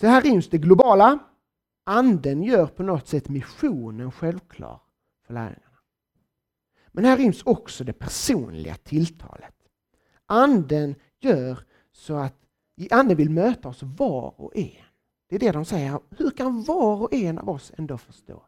Så 0.01 0.07
här 0.07 0.23
ryms 0.23 0.49
det 0.49 0.59
globala. 0.59 1.19
Anden 1.85 2.43
gör 2.43 2.67
på 2.67 2.83
något 2.83 3.09
sätt 3.09 3.29
missionen 3.29 4.13
självklar 4.13 4.81
för 5.27 5.35
lärjungarna. 5.35 5.79
Men 6.93 7.05
här 7.05 7.17
ryms 7.17 7.43
också 7.43 7.85
det 7.85 7.93
personliga 7.93 8.75
tilltalet. 8.75 9.55
Anden 10.27 10.95
gör 11.21 11.59
så 11.93 12.17
att 12.17 12.35
Anden 12.91 13.17
vill 13.17 13.31
möta 13.31 13.69
oss 13.69 13.83
var 13.83 14.41
och 14.41 14.57
en. 14.57 14.85
Det 15.29 15.35
är 15.35 15.39
det 15.39 15.53
de 15.53 15.65
säger. 15.65 16.01
Hur 16.11 16.31
kan 16.31 16.63
var 16.63 17.03
och 17.03 17.15
en 17.15 17.39
av 17.39 17.51
oss 17.51 17.73
ändå 17.79 17.99
förstå? 17.99 18.43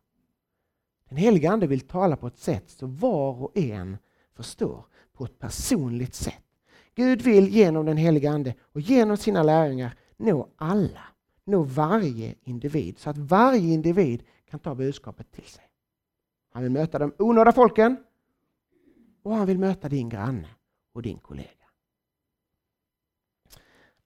Den 1.09 1.19
heliga 1.19 1.51
Ande 1.51 1.67
vill 1.67 1.81
tala 1.81 2.17
på 2.17 2.27
ett 2.27 2.39
sätt 2.39 2.71
så 2.71 2.87
var 2.87 3.43
och 3.43 3.57
en 3.57 3.97
förstår 4.35 4.87
på 5.13 5.25
ett 5.25 5.39
personligt 5.39 6.15
sätt. 6.15 6.45
Gud 6.95 7.23
vill 7.23 7.49
genom 7.49 7.87
den 7.87 7.97
heliga 7.97 8.31
Ande 8.31 8.55
och 8.73 8.81
genom 8.81 9.17
sina 9.17 9.43
lärjungar 9.43 9.97
nå 10.17 10.49
alla, 10.57 11.05
nå 11.45 11.63
varje 11.63 12.35
individ 12.45 12.99
så 12.99 13.11
att 13.11 13.19
varje 13.19 13.75
individ 13.75 14.23
kan 14.51 14.61
ta 14.61 14.75
budskapet 14.75 15.31
till 15.33 15.45
sig. 15.45 15.65
Han 16.53 16.63
vill 16.63 16.73
möta 16.73 16.99
de 16.99 17.13
onådda 17.19 17.53
folken 17.53 17.97
och 19.23 19.35
han 19.35 19.47
vill 19.47 19.59
möta 19.59 19.89
din 19.89 20.09
granne 20.09 20.49
och 20.93 21.03
din 21.03 21.19
kollega. 21.19 21.58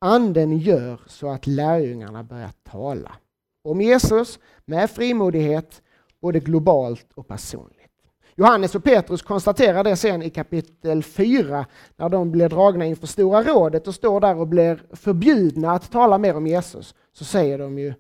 Anden 0.05 0.59
gör 0.59 1.01
så 1.07 1.29
att 1.29 1.47
lärjungarna 1.47 2.25
börjar 2.25 2.53
tala 2.63 3.17
om 3.65 3.81
Jesus 3.81 4.39
med 4.65 4.91
frimodighet, 4.91 5.83
både 6.21 6.41
globalt 6.41 7.13
och 7.15 7.29
personligt. 7.29 7.91
Johannes 8.37 8.75
och 8.75 8.85
Petrus 8.85 9.23
konstaterar 9.23 9.85
det 9.85 9.97
sen 9.97 10.23
i 10.23 10.31
kapitel 10.31 11.03
4 11.03 11.67
när 11.97 12.09
de 12.09 12.33
blir 12.33 12.49
dragna 12.49 12.87
inför 12.87 13.07
Stora 13.07 13.43
rådet 13.43 13.89
och 13.89 13.95
står 13.95 14.21
där 14.21 14.37
och 14.37 14.49
blir 14.49 14.83
förbjudna 14.91 15.71
att 15.71 15.91
tala 15.91 16.19
mer 16.19 16.37
om 16.37 16.47
Jesus. 16.47 16.95
Så 17.13 17.25
säger 17.25 17.59
de 17.59 17.79
ju 17.79 17.95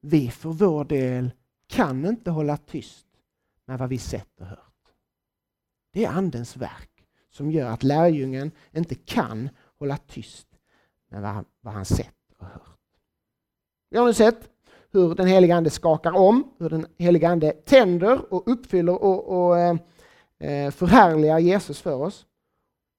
vi 0.00 0.30
för 0.30 0.48
vår 0.48 0.84
del 0.84 1.30
kan 1.66 2.06
inte 2.06 2.30
hålla 2.30 2.56
tyst 2.56 3.06
med 3.66 3.78
vad 3.78 3.88
vi 3.88 3.98
sett 3.98 4.40
och 4.40 4.46
hört. 4.46 4.58
Det 5.92 6.04
är 6.04 6.10
Andens 6.10 6.56
verk 6.56 6.90
som 7.30 7.50
gör 7.50 7.70
att 7.70 7.82
lärjungen 7.82 8.50
inte 8.72 8.94
kan 8.94 9.48
hålla 9.78 9.96
tyst 9.96 10.51
med 11.12 11.22
vad 11.22 11.30
han, 11.30 11.44
vad 11.60 11.74
han 11.74 11.84
sett 11.84 12.14
och 12.38 12.46
hört. 12.46 12.78
Vi 13.90 13.98
har 13.98 14.06
nu 14.06 14.14
sett 14.14 14.50
hur 14.90 15.14
den 15.14 15.26
heliga 15.26 15.56
Ande 15.56 15.70
skakar 15.70 16.12
om, 16.12 16.52
hur 16.58 16.70
den 16.70 16.86
heliga 16.98 17.28
Ande 17.28 17.52
tänder 17.52 18.32
och 18.32 18.48
uppfyller 18.48 19.02
och, 19.02 19.48
och 19.48 19.58
eh, 19.58 19.76
eh, 20.38 20.70
förhärligar 20.70 21.38
Jesus 21.38 21.80
för 21.80 21.94
oss 21.94 22.26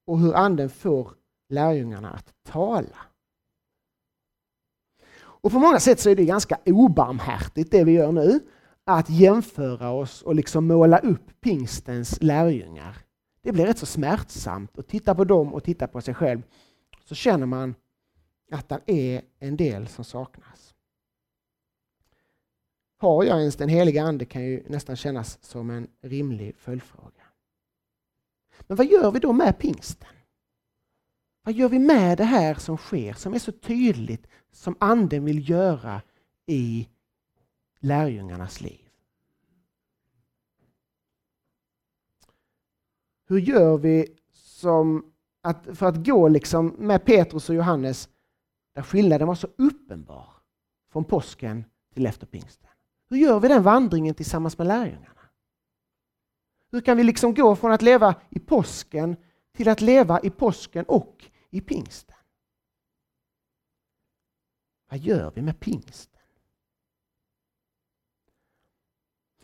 och 0.06 0.18
hur 0.18 0.34
Anden 0.34 0.70
får 0.70 1.12
lärjungarna 1.48 2.10
att 2.10 2.32
tala. 2.42 2.98
Och 5.16 5.52
på 5.52 5.58
många 5.58 5.80
sätt 5.80 6.00
så 6.00 6.10
är 6.10 6.16
det 6.16 6.24
ganska 6.24 6.58
obarmhärtigt 6.66 7.70
det 7.70 7.84
vi 7.84 7.92
gör 7.92 8.12
nu, 8.12 8.40
att 8.84 9.10
jämföra 9.10 9.90
oss 9.90 10.22
och 10.22 10.34
liksom 10.34 10.66
måla 10.66 10.98
upp 10.98 11.40
pingstens 11.40 12.22
lärjungar. 12.22 12.96
Det 13.42 13.52
blir 13.52 13.66
rätt 13.66 13.78
så 13.78 13.86
smärtsamt 13.86 14.78
att 14.78 14.88
titta 14.88 15.14
på 15.14 15.24
dem 15.24 15.54
och 15.54 15.64
titta 15.64 15.86
på 15.86 16.00
sig 16.00 16.14
själv. 16.14 16.42
Så 17.04 17.14
känner 17.14 17.46
man 17.46 17.74
att 18.50 18.68
det 18.68 18.82
är 18.86 19.22
en 19.38 19.56
del 19.56 19.88
som 19.88 20.04
saknas. 20.04 20.74
Har 22.96 23.24
jag 23.24 23.40
ens 23.40 23.56
den 23.56 23.68
heliga 23.68 24.02
Ande 24.02 24.24
kan 24.24 24.44
ju 24.44 24.64
nästan 24.68 24.96
kännas 24.96 25.44
som 25.44 25.70
en 25.70 25.88
rimlig 26.00 26.56
följdfråga. 26.56 27.22
Men 28.60 28.76
vad 28.76 28.86
gör 28.86 29.10
vi 29.10 29.18
då 29.18 29.32
med 29.32 29.58
pingsten? 29.58 30.08
Vad 31.42 31.54
gör 31.54 31.68
vi 31.68 31.78
med 31.78 32.18
det 32.18 32.24
här 32.24 32.54
som 32.54 32.76
sker, 32.76 33.12
som 33.12 33.34
är 33.34 33.38
så 33.38 33.52
tydligt, 33.52 34.26
som 34.52 34.76
Anden 34.80 35.24
vill 35.24 35.50
göra 35.50 36.02
i 36.46 36.88
lärjungarnas 37.78 38.60
liv? 38.60 38.88
Hur 43.26 43.38
gör 43.38 43.78
vi 43.78 44.16
som 44.32 45.12
att, 45.40 45.66
för 45.72 45.86
att 45.86 46.06
gå 46.06 46.28
liksom 46.28 46.66
med 46.66 47.04
Petrus 47.04 47.48
och 47.48 47.54
Johannes 47.54 48.08
där 48.74 48.82
skillnaden 48.82 49.28
var 49.28 49.34
så 49.34 49.48
uppenbar 49.58 50.28
från 50.92 51.04
påsken 51.04 51.64
till 51.94 52.06
efter 52.06 52.26
pingsten. 52.26 52.70
Hur 53.08 53.16
gör 53.16 53.40
vi 53.40 53.48
den 53.48 53.62
vandringen 53.62 54.14
tillsammans 54.14 54.58
med 54.58 54.66
lärjungarna? 54.66 55.20
Hur 56.70 56.80
kan 56.80 56.96
vi 56.96 57.04
liksom 57.04 57.34
gå 57.34 57.56
från 57.56 57.72
att 57.72 57.82
leva 57.82 58.14
i 58.30 58.38
påsken 58.38 59.16
till 59.52 59.68
att 59.68 59.80
leva 59.80 60.20
i 60.20 60.30
påsken 60.30 60.84
och 60.84 61.30
i 61.50 61.60
pingsten? 61.60 62.16
Vad 64.90 64.98
gör 64.98 65.32
vi 65.34 65.42
med 65.42 65.60
pingsten? 65.60 66.20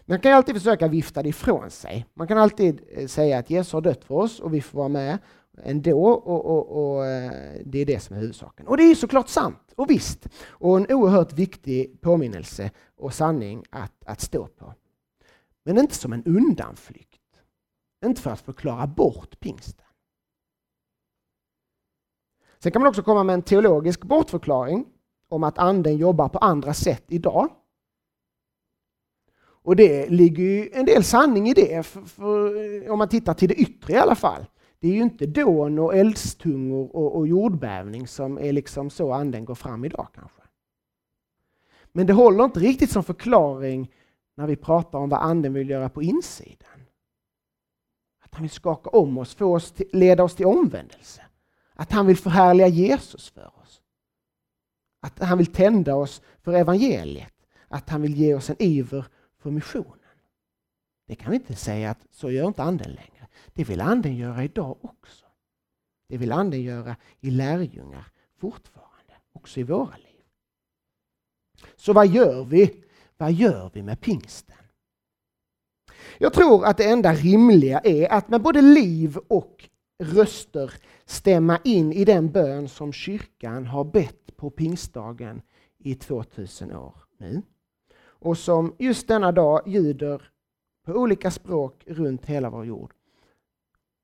Man 0.04 0.20
kan 0.20 0.32
alltid 0.32 0.54
försöka 0.54 0.88
vifta 0.88 1.22
det 1.22 1.28
ifrån 1.28 1.70
sig. 1.70 2.06
Man 2.14 2.28
kan 2.28 2.38
alltid 2.38 2.82
eh, 2.90 3.06
säga 3.06 3.38
att 3.38 3.50
Jesus 3.50 3.72
har 3.72 3.80
dött 3.80 4.04
för 4.04 4.14
oss 4.14 4.40
och 4.40 4.54
vi 4.54 4.60
får 4.60 4.78
vara 4.78 4.88
med 4.88 5.18
ändå 5.64 6.04
och, 6.04 6.46
och, 6.46 6.96
och, 6.96 7.06
eh, 7.06 7.32
det 7.64 7.78
är 7.78 7.86
det 7.86 8.00
som 8.00 8.16
är 8.16 8.20
huvudsaken. 8.20 8.66
Och 8.66 8.76
det 8.76 8.82
är 8.82 8.94
såklart 8.94 9.28
sant 9.28 9.72
och 9.76 9.90
visst 9.90 10.28
och 10.48 10.76
en 10.76 10.86
oerhört 10.92 11.32
viktig 11.32 12.00
påminnelse 12.00 12.70
och 12.96 13.14
sanning 13.14 13.64
att, 13.70 14.04
att 14.06 14.20
stå 14.20 14.46
på. 14.46 14.74
Men 15.64 15.78
inte 15.78 15.94
som 15.94 16.12
en 16.12 16.24
undanflykt. 16.24 17.20
Inte 18.04 18.20
för 18.20 18.30
att 18.30 18.40
förklara 18.40 18.86
bort 18.86 19.40
pingsten. 19.40 19.86
Sen 22.58 22.72
kan 22.72 22.82
man 22.82 22.88
också 22.88 23.02
komma 23.02 23.24
med 23.24 23.34
en 23.34 23.42
teologisk 23.42 24.04
bortförklaring 24.04 24.86
om 25.28 25.44
att 25.44 25.58
anden 25.58 25.96
jobbar 25.96 26.28
på 26.28 26.38
andra 26.38 26.74
sätt 26.74 27.04
idag. 27.08 27.48
Och 29.62 29.76
det 29.76 30.08
ligger 30.08 30.44
ju 30.44 30.70
en 30.72 30.84
del 30.84 31.04
sanning 31.04 31.48
i 31.48 31.54
det, 31.54 31.86
för, 31.86 32.02
för, 32.02 32.90
om 32.90 32.98
man 32.98 33.08
tittar 33.08 33.34
till 33.34 33.48
det 33.48 33.54
yttre 33.54 33.92
i 33.92 33.96
alla 33.96 34.14
fall. 34.14 34.46
Det 34.80 34.88
är 34.88 34.92
ju 34.92 35.02
inte 35.02 35.26
dån 35.26 35.78
och 35.78 35.94
eldstungor 35.94 36.96
och, 36.96 37.16
och 37.16 37.26
jordbävning 37.26 38.06
som 38.06 38.38
är 38.38 38.52
liksom 38.52 38.90
så 38.90 39.12
anden 39.12 39.44
går 39.44 39.54
fram 39.54 39.84
idag 39.84 40.08
kanske. 40.14 40.42
Men 41.92 42.06
det 42.06 42.12
håller 42.12 42.44
inte 42.44 42.60
riktigt 42.60 42.90
som 42.90 43.04
förklaring 43.04 43.92
när 44.34 44.46
vi 44.46 44.56
pratar 44.56 44.98
om 44.98 45.08
vad 45.08 45.20
anden 45.20 45.52
vill 45.52 45.70
göra 45.70 45.88
på 45.88 46.02
insidan. 46.02 46.86
Att 48.20 48.34
han 48.34 48.42
vill 48.42 48.50
skaka 48.50 48.90
om 48.90 49.18
oss, 49.18 49.34
få 49.34 49.54
oss 49.54 49.72
till, 49.72 49.88
leda 49.92 50.24
oss 50.24 50.34
till 50.34 50.46
omvändelse. 50.46 51.22
Att 51.74 51.92
han 51.92 52.06
vill 52.06 52.16
förhärliga 52.16 52.66
Jesus 52.66 53.30
för 53.30 53.52
oss. 53.62 53.82
Att 55.00 55.18
han 55.18 55.38
vill 55.38 55.52
tända 55.52 55.94
oss 55.94 56.22
för 56.42 56.52
evangeliet. 56.52 57.34
Att 57.68 57.88
han 57.88 58.02
vill 58.02 58.16
ge 58.16 58.34
oss 58.34 58.50
en 58.50 58.56
iver 58.58 59.04
för 59.38 59.50
missionen. 59.50 59.96
Det 61.06 61.14
kan 61.14 61.30
vi 61.30 61.36
inte 61.36 61.54
säga 61.54 61.90
att 61.90 62.06
så 62.10 62.30
gör 62.30 62.46
inte 62.46 62.62
anden 62.62 62.90
längre. 62.90 63.19
Det 63.54 63.64
vill 63.64 63.80
Anden 63.80 64.16
göra 64.16 64.44
idag 64.44 64.76
också. 64.80 65.26
Det 66.08 66.16
vill 66.16 66.32
Anden 66.32 66.62
göra 66.62 66.96
i 67.20 67.30
lärjungar 67.30 68.12
fortfarande, 68.38 69.14
också 69.32 69.60
i 69.60 69.62
våra 69.62 69.96
liv. 69.96 70.24
Så 71.76 71.92
vad 71.92 72.06
gör 72.06 72.44
vi? 72.44 72.84
Vad 73.16 73.32
gör 73.32 73.70
vi 73.74 73.82
med 73.82 74.00
pingsten? 74.00 74.56
Jag 76.18 76.32
tror 76.32 76.64
att 76.64 76.76
det 76.76 76.90
enda 76.90 77.14
rimliga 77.14 77.78
är 77.78 78.12
att 78.12 78.28
med 78.28 78.42
både 78.42 78.62
liv 78.62 79.18
och 79.28 79.68
röster 80.02 80.72
stämma 81.04 81.58
in 81.64 81.92
i 81.92 82.04
den 82.04 82.32
bön 82.32 82.68
som 82.68 82.92
kyrkan 82.92 83.66
har 83.66 83.84
bett 83.84 84.36
på 84.36 84.50
pingstdagen 84.50 85.42
i 85.78 85.94
2000 85.94 86.72
år 86.72 86.94
nu. 87.18 87.42
Och 88.02 88.38
som 88.38 88.74
just 88.78 89.08
denna 89.08 89.32
dag 89.32 89.68
ljuder 89.68 90.30
på 90.86 90.92
olika 90.92 91.30
språk 91.30 91.84
runt 91.86 92.26
hela 92.26 92.50
vår 92.50 92.66
jord 92.66 92.94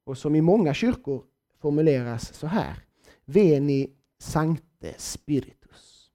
och 0.06 0.18
som 0.18 0.34
i 0.34 0.40
många 0.40 0.74
kyrkor 0.74 1.24
formuleras 1.58 2.34
så 2.34 2.46
här. 2.46 2.84
Veni 3.24 3.90
sancte 4.18 4.94
spiritus. 4.98 6.10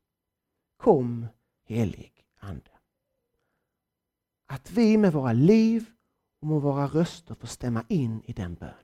Kom 0.78 1.28
helig 1.66 2.26
Ande. 2.40 2.72
Att 4.48 4.72
vi 4.72 4.98
med 4.98 5.14
våra 5.14 5.34
liv 5.34 5.86
och 6.42 6.48
med 6.48 6.62
våra 6.62 6.88
röster 6.88 7.36
får 7.36 7.48
stämma 7.48 7.84
in 7.88 8.22
i 8.26 8.34
den 8.34 8.54
bönen. 8.56 8.76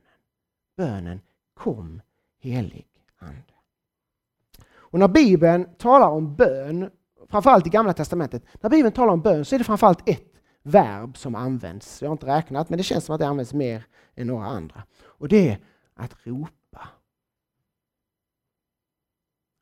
Bönen 0.76 1.20
Kom 1.54 2.00
helig 2.38 2.88
Ande. 3.18 3.54
Och 4.70 4.98
när 4.98 5.08
Bibeln 5.08 5.74
talar 5.78 6.08
om 6.08 6.36
bön, 6.36 6.90
framförallt 7.28 7.66
i 7.66 7.70
Gamla 7.70 7.92
Testamentet, 7.92 8.44
när 8.60 8.70
Bibeln 8.70 8.92
talar 8.92 9.12
om 9.12 9.20
bön 9.20 9.44
så 9.44 9.54
är 9.54 9.58
det 9.58 9.64
framförallt 9.64 10.08
ett 10.08 10.27
verb 10.70 11.16
som 11.16 11.34
används. 11.34 12.02
Jag 12.02 12.08
har 12.08 12.12
inte 12.12 12.26
räknat, 12.26 12.68
men 12.68 12.76
det 12.76 12.82
känns 12.82 13.04
som 13.04 13.14
att 13.14 13.20
det 13.20 13.26
används 13.26 13.54
mer 13.54 13.86
än 14.14 14.26
några 14.26 14.46
andra. 14.46 14.82
Och 15.02 15.28
det 15.28 15.48
är 15.48 15.58
att 15.94 16.16
ropa. 16.26 16.88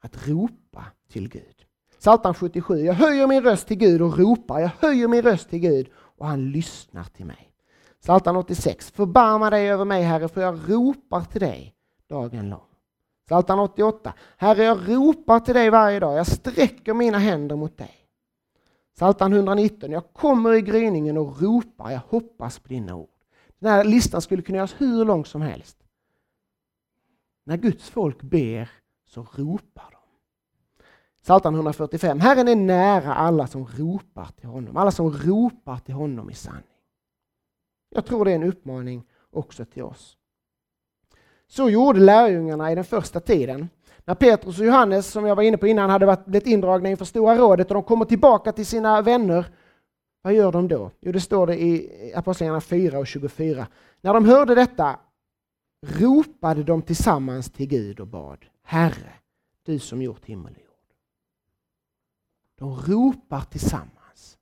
att 0.07 0.29
ropa 0.29 0.85
till 1.09 1.29
Gud. 1.29 1.67
Psaltaren 1.99 2.35
77. 2.35 2.79
Jag 2.79 2.95
höjer 2.95 3.27
min 3.27 3.43
röst 3.43 3.69
till 3.69 3.77
Gud 3.77 4.03
och 4.03 4.19
ropar. 4.19 4.61
Jag 4.61 4.71
höjer 4.81 5.09
min 5.09 5.23
röst 5.23 5.51
till 5.51 5.59
Gud 5.59 5.89
och 5.95 6.27
han 6.27 6.51
lyssnar 6.51 7.05
till 7.05 7.27
mig. 7.27 7.53
Psaltaren 8.03 8.37
86. 8.37 8.91
Förbarma 8.91 9.51
dig 9.51 9.71
över 9.71 9.85
mig, 9.85 10.03
Herre, 10.03 10.29
för 10.29 10.41
jag 10.41 10.61
ropar 10.71 11.25
till 11.25 11.41
dig 11.41 11.75
dagen 12.09 12.51
lång. 12.51 12.61
Psaltaren 13.27 13.61
88. 13.61 14.13
Herre, 14.37 14.65
jag 14.65 14.89
ropar 14.89 15.41
till 15.41 15.55
dig 15.55 15.71
varje 15.71 16.01
dag. 16.01 16.19
Jag 16.19 16.27
sträcker 16.27 16.95
mina 16.95 17.19
händer 17.19 17.57
mot 17.57 17.79
dig. 17.79 18.06
Psaltaren 18.97 19.33
119. 19.33 19.91
Jag 19.91 20.13
kommer 20.13 20.53
i 20.53 20.63
gryningen 20.63 21.17
och 21.17 21.43
ropar. 21.43 21.91
Jag 21.91 22.01
hoppas 22.09 22.59
på 22.59 22.69
dina 22.69 22.95
ord. 22.95 23.09
Den 23.59 23.73
här 23.73 23.85
listan 23.85 24.23
skulle 24.23 24.43
kunna 24.43 24.57
göras 24.57 24.75
hur 24.79 25.05
lång 25.05 25.25
som 25.25 25.43
helst. 25.43 25.79
När 27.45 27.57
Guds 27.57 27.91
folk 27.91 28.23
ber 28.23 28.71
så 29.07 29.23
ropar 29.23 29.91
de. 29.91 29.99
Psaltaren 31.23 31.55
145. 31.55 32.21
Herren 32.21 32.49
är 32.49 32.57
nära 32.57 33.15
alla 33.15 33.47
som 33.47 33.67
ropar 33.67 34.29
till 34.37 34.49
honom. 34.49 34.77
Alla 34.77 34.91
som 34.91 35.11
ropar 35.11 35.79
till 35.79 35.95
honom 35.95 36.31
i 36.31 36.35
sanning. 36.35 36.63
Jag 37.91 38.07
tror 38.07 38.25
det 38.25 38.31
är 38.31 38.35
en 38.35 38.43
uppmaning 38.43 39.05
också 39.31 39.65
till 39.65 39.83
oss. 39.83 40.17
Så 41.47 41.71
gjorde 41.71 42.01
lärjungarna 42.01 42.73
i 42.73 42.75
den 42.75 42.85
första 42.85 43.21
tiden. 43.21 43.69
När 44.07 44.15
Petrus 44.15 44.59
och 44.59 44.67
Johannes, 44.67 45.07
som 45.07 45.27
jag 45.27 45.37
var 45.37 45.43
inne 45.43 45.57
på 45.57 45.67
innan, 45.67 45.91
hade 45.91 46.07
varit, 46.07 46.27
blivit 46.27 46.47
indragna 46.47 46.91
inför 46.91 47.05
Stora 47.05 47.37
rådet 47.37 47.69
och 47.69 47.75
de 47.75 47.83
kommer 47.83 48.05
tillbaka 48.05 48.53
till 48.53 48.67
sina 48.67 49.03
vänner, 49.03 49.47
vad 50.23 50.35
gör 50.35 50.53
de 50.53 50.69
då? 50.69 50.91
Jo, 51.01 51.13
det 51.13 51.21
står 51.21 51.47
det 51.47 51.63
i 51.63 52.13
Apostlagärningarna 52.15 52.61
4 52.61 52.99
och 52.99 53.07
24. 53.07 53.67
När 54.01 54.15
de 54.15 54.25
hörde 54.25 54.55
detta 54.55 55.01
ropade 55.87 56.63
de 56.63 56.83
tillsammans 56.83 57.51
till 57.51 57.67
Gud 57.67 58.01
och 58.01 58.07
bad 58.07 58.47
Herre, 58.63 59.13
du 59.63 59.79
som 59.79 60.03
gjort 60.03 60.25
himmel 60.25 60.53
och 60.53 60.63
jord. 60.63 60.95
De 62.59 62.77
ropar 62.77 63.41
tillsammans. 63.41 64.39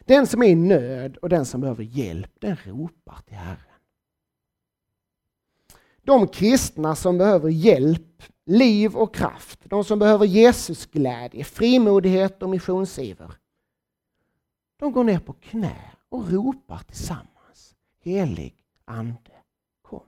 Den 0.00 0.26
som 0.26 0.42
är 0.42 0.46
i 0.46 0.54
nöd 0.54 1.16
och 1.16 1.28
den 1.28 1.44
som 1.44 1.60
behöver 1.60 1.84
hjälp, 1.84 2.32
den 2.38 2.56
ropar 2.56 3.18
till 3.26 3.36
Herren. 3.36 3.69
De 6.10 6.28
kristna 6.28 6.94
som 6.94 7.18
behöver 7.18 7.48
hjälp, 7.48 8.22
liv 8.46 8.96
och 8.96 9.14
kraft, 9.14 9.58
de 9.64 9.84
som 9.84 9.98
behöver 9.98 10.26
Jesus 10.26 10.86
glädje, 10.86 11.44
frimodighet 11.44 12.42
och 12.42 12.50
missionsiver, 12.50 13.32
de 14.76 14.92
går 14.92 15.04
ner 15.04 15.18
på 15.18 15.32
knä 15.32 15.76
och 16.08 16.30
ropar 16.30 16.78
tillsammans. 16.78 17.74
Helig 18.02 18.54
Ande, 18.84 19.32
kom. 19.82 20.02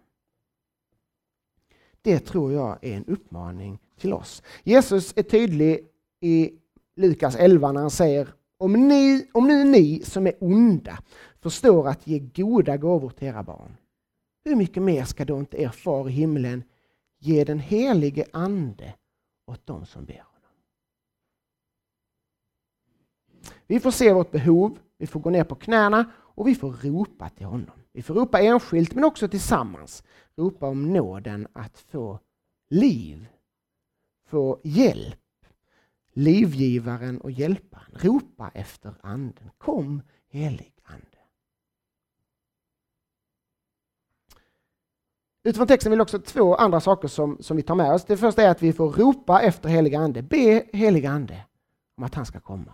Det 2.02 2.18
tror 2.18 2.52
jag 2.52 2.78
är 2.84 2.96
en 2.96 3.04
uppmaning 3.04 3.78
till 3.98 4.12
oss. 4.12 4.42
Jesus 4.62 5.12
är 5.16 5.22
tydlig 5.22 5.88
i 6.20 6.50
Lukas 6.96 7.36
11 7.36 7.72
när 7.72 7.80
han 7.80 7.90
säger 7.90 8.28
om, 8.58 8.88
ni, 8.88 9.28
om 9.32 9.48
nu 9.48 9.64
ni 9.64 10.02
som 10.04 10.26
är 10.26 10.34
onda 10.40 10.98
förstår 11.40 11.88
att 11.88 12.06
ge 12.06 12.18
goda 12.18 12.76
gåvor 12.76 13.10
till 13.10 13.28
era 13.28 13.42
barn, 13.42 13.76
hur 14.44 14.56
mycket 14.56 14.82
mer 14.82 15.04
ska 15.04 15.24
då 15.24 15.38
inte 15.38 15.62
er 15.62 15.68
far 15.68 16.08
i 16.08 16.12
himlen 16.12 16.64
ge 17.18 17.44
den 17.44 17.58
helige 17.58 18.26
Ande 18.32 18.94
åt 19.46 19.66
dem 19.66 19.86
som 19.86 20.04
ber 20.04 20.14
honom? 20.14 20.32
Vi 23.66 23.80
får 23.80 23.90
se 23.90 24.12
vårt 24.12 24.30
behov, 24.30 24.78
vi 24.98 25.06
får 25.06 25.20
gå 25.20 25.30
ner 25.30 25.44
på 25.44 25.54
knäna 25.54 26.12
och 26.18 26.48
vi 26.48 26.54
får 26.54 26.72
ropa 26.72 27.28
till 27.28 27.46
honom. 27.46 27.82
Vi 27.92 28.02
får 28.02 28.14
ropa 28.14 28.40
enskilt 28.40 28.94
men 28.94 29.04
också 29.04 29.28
tillsammans. 29.28 30.04
Ropa 30.36 30.66
om 30.66 30.92
nåden 30.92 31.48
att 31.52 31.78
få 31.78 32.18
liv, 32.70 33.26
få 34.26 34.60
hjälp. 34.64 35.18
Livgivaren 36.14 37.20
och 37.20 37.30
hjälparen. 37.30 37.90
Ropa 37.92 38.50
efter 38.54 38.94
anden. 39.00 39.50
Kom 39.58 40.02
helig 40.28 40.72
ande. 40.82 41.11
Utifrån 45.44 45.66
texten 45.66 45.90
vill 45.90 46.00
också 46.00 46.18
två 46.18 46.54
andra 46.54 46.80
saker 46.80 47.08
som, 47.08 47.36
som 47.40 47.56
vi 47.56 47.62
tar 47.62 47.74
med 47.74 47.92
oss. 47.92 48.04
Det 48.04 48.16
första 48.16 48.42
är 48.42 48.48
att 48.48 48.62
vi 48.62 48.72
får 48.72 48.92
ropa 48.92 49.40
efter 49.40 49.68
heliga 49.68 49.98
ande. 49.98 50.22
Be 50.22 50.64
heliga 50.72 51.10
ande 51.10 51.44
om 51.96 52.04
att 52.04 52.14
han 52.14 52.26
ska 52.26 52.40
komma. 52.40 52.72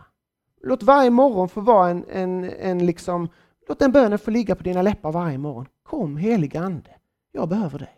Låt 0.63 0.83
varje 0.83 1.11
morgon 1.11 1.49
få 1.49 1.61
vara 1.61 1.91
en, 1.91 2.05
en, 2.09 2.45
en 2.45 2.87
liksom 2.87 3.29
Låt 3.69 3.79
den 3.79 3.93
bönen 3.93 4.19
få 4.19 4.31
ligga 4.31 4.55
på 4.55 4.63
dina 4.63 4.83
läppar 4.83 5.13
varje 5.13 5.39
morgon. 5.39 5.67
Kom 5.83 6.17
heliga 6.17 6.61
Ande, 6.61 6.91
jag 7.33 7.49
behöver 7.49 7.79
dig. 7.79 7.95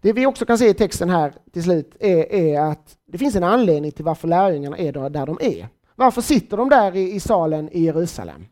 Det 0.00 0.12
vi 0.12 0.26
också 0.26 0.46
kan 0.46 0.58
se 0.58 0.68
i 0.68 0.74
texten 0.74 1.10
här 1.10 1.34
till 1.52 1.62
slut 1.62 1.96
är, 2.00 2.32
är 2.32 2.60
att 2.60 2.98
det 3.06 3.18
finns 3.18 3.36
en 3.36 3.44
anledning 3.44 3.92
till 3.92 4.04
varför 4.04 4.28
lärjungarna 4.28 4.78
är 4.78 4.92
där 4.92 5.26
de 5.26 5.38
är. 5.40 5.68
Varför 5.94 6.20
sitter 6.20 6.56
de 6.56 6.68
där 6.68 6.96
i, 6.96 7.12
i 7.14 7.20
salen 7.20 7.68
i 7.72 7.80
Jerusalem? 7.80 8.46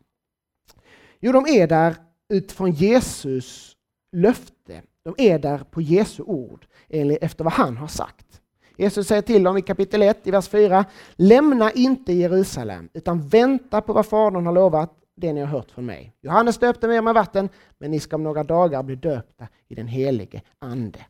Jo, 1.20 1.32
de 1.32 1.46
är 1.46 1.66
där 1.66 1.96
utifrån 2.28 2.70
Jesus 2.70 3.76
löfte. 4.12 4.82
De 5.02 5.14
är 5.18 5.38
där 5.38 5.58
på 5.58 5.80
Jesu 5.80 6.22
ord, 6.22 6.66
efter 6.88 7.44
vad 7.44 7.52
han 7.52 7.76
har 7.76 7.86
sagt. 7.86 8.40
Jesus 8.76 9.06
säger 9.06 9.22
till 9.22 9.42
dem 9.42 9.56
i 9.56 9.62
kapitel 9.62 10.02
1, 10.02 10.26
i 10.26 10.30
vers 10.30 10.48
4. 10.48 10.84
Lämna 11.16 11.72
inte 11.72 12.12
Jerusalem, 12.12 12.88
utan 12.92 13.28
vänta 13.28 13.80
på 13.80 13.92
vad 13.92 14.06
Fadern 14.06 14.46
har 14.46 14.52
lovat, 14.52 14.94
det 15.14 15.32
ni 15.32 15.40
har 15.40 15.46
hört 15.46 15.70
från 15.70 15.86
mig. 15.86 16.12
Johannes 16.20 16.58
döpte 16.58 16.88
med 16.88 17.04
med 17.04 17.14
vatten, 17.14 17.48
men 17.78 17.90
ni 17.90 18.00
ska 18.00 18.16
om 18.16 18.22
några 18.22 18.44
dagar 18.44 18.82
bli 18.82 18.96
döpta 18.96 19.48
i 19.68 19.74
den 19.74 19.88
helige 19.88 20.42
Ande. 20.58 21.06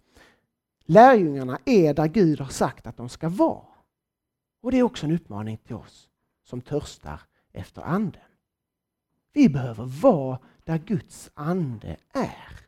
Lärjungarna 0.84 1.58
är 1.64 1.94
där 1.94 2.06
Gud 2.06 2.40
har 2.40 2.48
sagt 2.48 2.86
att 2.86 2.96
de 2.96 3.08
ska 3.08 3.28
vara. 3.28 3.64
Och 4.62 4.70
det 4.70 4.78
är 4.78 4.82
också 4.82 5.06
en 5.06 5.12
uppmaning 5.12 5.56
till 5.56 5.76
oss 5.76 6.08
som 6.44 6.60
törstar 6.60 7.20
efter 7.52 7.82
Anden. 7.82 8.22
Vi 9.32 9.48
behöver 9.48 9.84
vara 9.84 10.38
där 10.64 10.78
Guds 10.78 11.30
ande 11.34 11.96
är. 12.12 12.67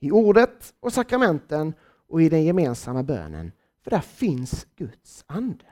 I 0.00 0.10
ordet 0.10 0.74
och 0.80 0.92
sakramenten 0.92 1.74
och 2.08 2.22
i 2.22 2.28
den 2.28 2.44
gemensamma 2.44 3.02
bönen. 3.02 3.52
För 3.84 3.90
där 3.90 4.00
finns 4.00 4.66
Guds 4.76 5.24
ande. 5.26 5.64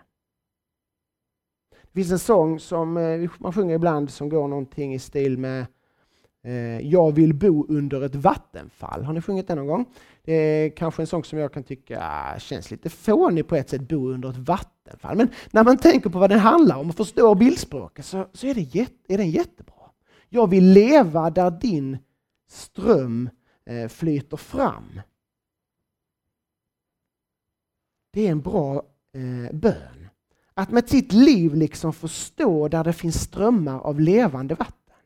Det 1.70 2.00
finns 2.00 2.12
en 2.12 2.18
sång 2.18 2.60
som 2.60 2.96
eh, 2.96 3.30
man 3.38 3.52
sjunger 3.52 3.74
ibland 3.74 4.10
som 4.10 4.28
går 4.28 4.48
någonting 4.48 4.94
i 4.94 4.98
stil 4.98 5.38
med 5.38 5.66
eh, 6.44 6.80
Jag 6.80 7.12
vill 7.12 7.34
bo 7.34 7.66
under 7.68 8.02
ett 8.02 8.14
vattenfall. 8.14 9.04
Har 9.04 9.12
ni 9.12 9.20
sjungit 9.20 9.48
den 9.48 9.58
någon 9.58 9.66
gång? 9.66 9.86
Det 10.24 10.32
är 10.32 10.70
kanske 10.70 11.02
en 11.02 11.06
sång 11.06 11.24
som 11.24 11.38
jag 11.38 11.52
kan 11.52 11.64
tycka 11.64 12.02
ah, 12.02 12.38
känns 12.38 12.70
lite 12.70 12.90
fånig 12.90 13.48
på 13.48 13.56
ett 13.56 13.70
sätt, 13.70 13.88
bo 13.88 14.12
under 14.12 14.30
ett 14.30 14.38
vattenfall. 14.38 15.16
Men 15.16 15.28
när 15.50 15.64
man 15.64 15.78
tänker 15.78 16.10
på 16.10 16.18
vad 16.18 16.30
den 16.30 16.38
handlar 16.38 16.78
om 16.78 16.88
och 16.88 16.96
förstår 16.96 17.34
bildspråket 17.34 18.04
så, 18.04 18.28
så 18.32 18.46
är, 18.46 18.54
det 18.54 18.60
jätte, 18.60 19.14
är 19.14 19.18
den 19.18 19.30
jättebra. 19.30 19.74
Jag 20.28 20.50
vill 20.50 20.64
leva 20.64 21.30
där 21.30 21.50
din 21.50 21.98
ström 22.48 23.30
eh, 23.64 23.88
flyter 23.88 24.36
fram. 24.36 25.00
Det 28.12 28.26
är 28.26 28.30
en 28.30 28.40
bra 28.40 28.82
eh, 29.12 29.56
bön. 29.56 30.08
Att 30.54 30.70
med 30.70 30.88
sitt 30.88 31.12
liv 31.12 31.54
liksom 31.54 31.92
förstå 31.92 32.68
där 32.68 32.84
det 32.84 32.92
finns 32.92 33.20
strömmar 33.20 33.80
av 33.80 34.00
levande 34.00 34.54
vatten. 34.54 34.96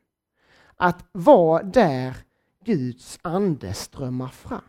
Att 0.75 1.05
vara 1.11 1.63
där 1.63 2.17
Guds 2.63 3.19
ande 3.21 3.73
strömmar 3.73 4.27
fram. 4.27 4.61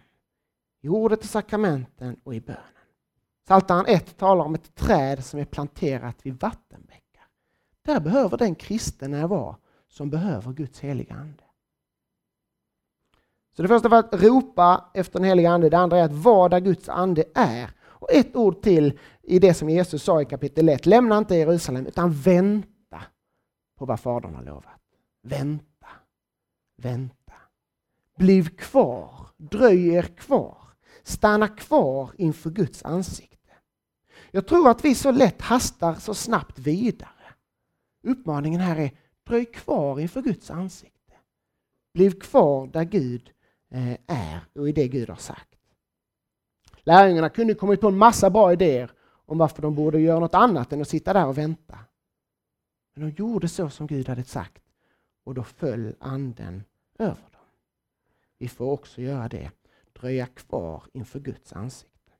I 0.80 0.88
ordet 0.88 1.24
i 1.24 1.26
sakramenten 1.26 2.20
och 2.24 2.34
i 2.34 2.40
bönen. 2.40 2.62
Psaltaren 3.44 3.86
1 3.86 4.16
talar 4.16 4.44
om 4.44 4.54
ett 4.54 4.74
träd 4.74 5.24
som 5.24 5.40
är 5.40 5.44
planterat 5.44 6.26
vid 6.26 6.40
vattenbäckar. 6.40 7.24
Där 7.82 8.00
behöver 8.00 8.38
den 8.38 8.54
kristen 8.54 9.28
vara 9.28 9.56
som 9.88 10.10
behöver 10.10 10.52
Guds 10.52 10.80
heliga 10.80 11.14
Ande. 11.14 11.44
Så 13.58 13.62
det 13.62 13.68
första 13.68 13.88
var 13.88 13.98
att 13.98 14.22
ropa 14.22 14.90
efter 14.94 15.18
den 15.18 15.28
heliga 15.28 15.50
Ande, 15.50 15.68
det 15.68 15.78
andra 15.78 15.98
är 15.98 16.04
att 16.04 16.12
vara 16.12 16.48
där 16.48 16.60
Guds 16.60 16.88
Ande 16.88 17.24
är 17.34 17.70
och 17.80 18.12
ett 18.12 18.36
ord 18.36 18.62
till 18.62 18.98
i 19.22 19.38
det 19.38 19.54
som 19.54 19.70
Jesus 19.70 20.02
sa 20.02 20.22
i 20.22 20.24
kapitel 20.24 20.68
1. 20.68 20.86
Lämna 20.86 21.18
inte 21.18 21.34
Jerusalem 21.34 21.86
utan 21.86 22.12
vänta 22.12 23.02
på 23.78 23.84
vad 23.86 24.00
Fadern 24.00 24.34
har 24.34 24.42
lovat. 24.42 24.80
Vänta, 25.22 25.86
vänta. 26.76 27.32
Bliv 28.18 28.48
kvar, 28.56 29.26
dröj 29.36 29.88
er 29.88 30.02
kvar. 30.02 30.58
Stanna 31.02 31.48
kvar 31.48 32.10
inför 32.18 32.50
Guds 32.50 32.84
ansikte. 32.84 33.52
Jag 34.30 34.46
tror 34.46 34.70
att 34.70 34.84
vi 34.84 34.94
så 34.94 35.10
lätt 35.10 35.42
hastar 35.42 35.94
så 35.94 36.14
snabbt 36.14 36.58
vidare. 36.58 37.34
Uppmaningen 38.02 38.60
här 38.60 38.76
är 38.76 38.90
dröj 39.26 39.44
kvar 39.44 40.00
inför 40.00 40.22
Guds 40.22 40.50
ansikte. 40.50 41.14
Bliv 41.94 42.20
kvar 42.20 42.66
där 42.66 42.84
Gud 42.84 43.32
Eh, 43.70 43.96
är 44.06 44.40
och 44.54 44.68
i 44.68 44.72
det 44.72 44.88
Gud 44.88 45.08
har 45.08 45.16
sagt. 45.16 45.48
Lärjungarna 46.76 47.28
kunde 47.28 47.54
kommit 47.54 47.80
på 47.80 47.88
en 47.88 47.98
massa 47.98 48.30
bra 48.30 48.52
idéer 48.52 48.90
om 49.26 49.38
varför 49.38 49.62
de 49.62 49.74
borde 49.74 50.00
göra 50.00 50.20
något 50.20 50.34
annat 50.34 50.72
än 50.72 50.80
att 50.80 50.88
sitta 50.88 51.12
där 51.12 51.26
och 51.26 51.38
vänta. 51.38 51.78
Men 52.94 53.04
de 53.08 53.14
gjorde 53.14 53.48
så 53.48 53.70
som 53.70 53.86
Gud 53.86 54.08
hade 54.08 54.24
sagt 54.24 54.62
och 55.24 55.34
då 55.34 55.42
föll 55.42 55.94
anden 56.00 56.64
över 56.98 57.14
dem. 57.32 57.40
Vi 58.38 58.48
får 58.48 58.70
också 58.70 59.00
göra 59.00 59.28
det. 59.28 59.50
dröja 59.92 60.26
kvar 60.26 60.82
inför 60.92 61.20
Guds 61.20 61.52
ansikte. 61.52 62.12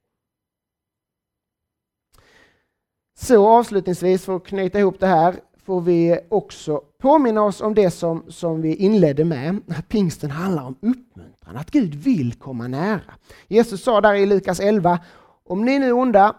Så 3.15 3.49
avslutningsvis, 3.49 4.25
för 4.25 4.37
att 4.37 4.47
knyta 4.47 4.79
ihop 4.79 5.01
det 5.01 5.07
här, 5.07 5.41
får 5.69 5.81
vi 5.81 6.21
också 6.29 6.83
påminna 6.99 7.43
oss 7.43 7.61
om 7.61 7.75
det 7.75 7.91
som, 7.91 8.25
som 8.29 8.63
vi 8.63 8.75
inledde 8.75 9.25
med, 9.25 9.61
att 9.69 9.89
pingsten 9.89 10.31
handlar 10.31 10.65
om 10.65 10.77
uppmuntran, 10.81 11.57
att 11.57 11.71
Gud 11.71 11.95
vill 11.95 12.35
komma 12.35 12.69
nära. 12.69 13.15
Jesus 13.49 13.83
sa 13.83 14.01
där 14.01 14.15
i 14.15 14.27
Lukas 14.27 14.61
11, 14.61 15.01
om 15.45 15.65
ni 15.65 15.79
nu 15.79 15.87
är 15.87 15.93
onda 15.93 16.37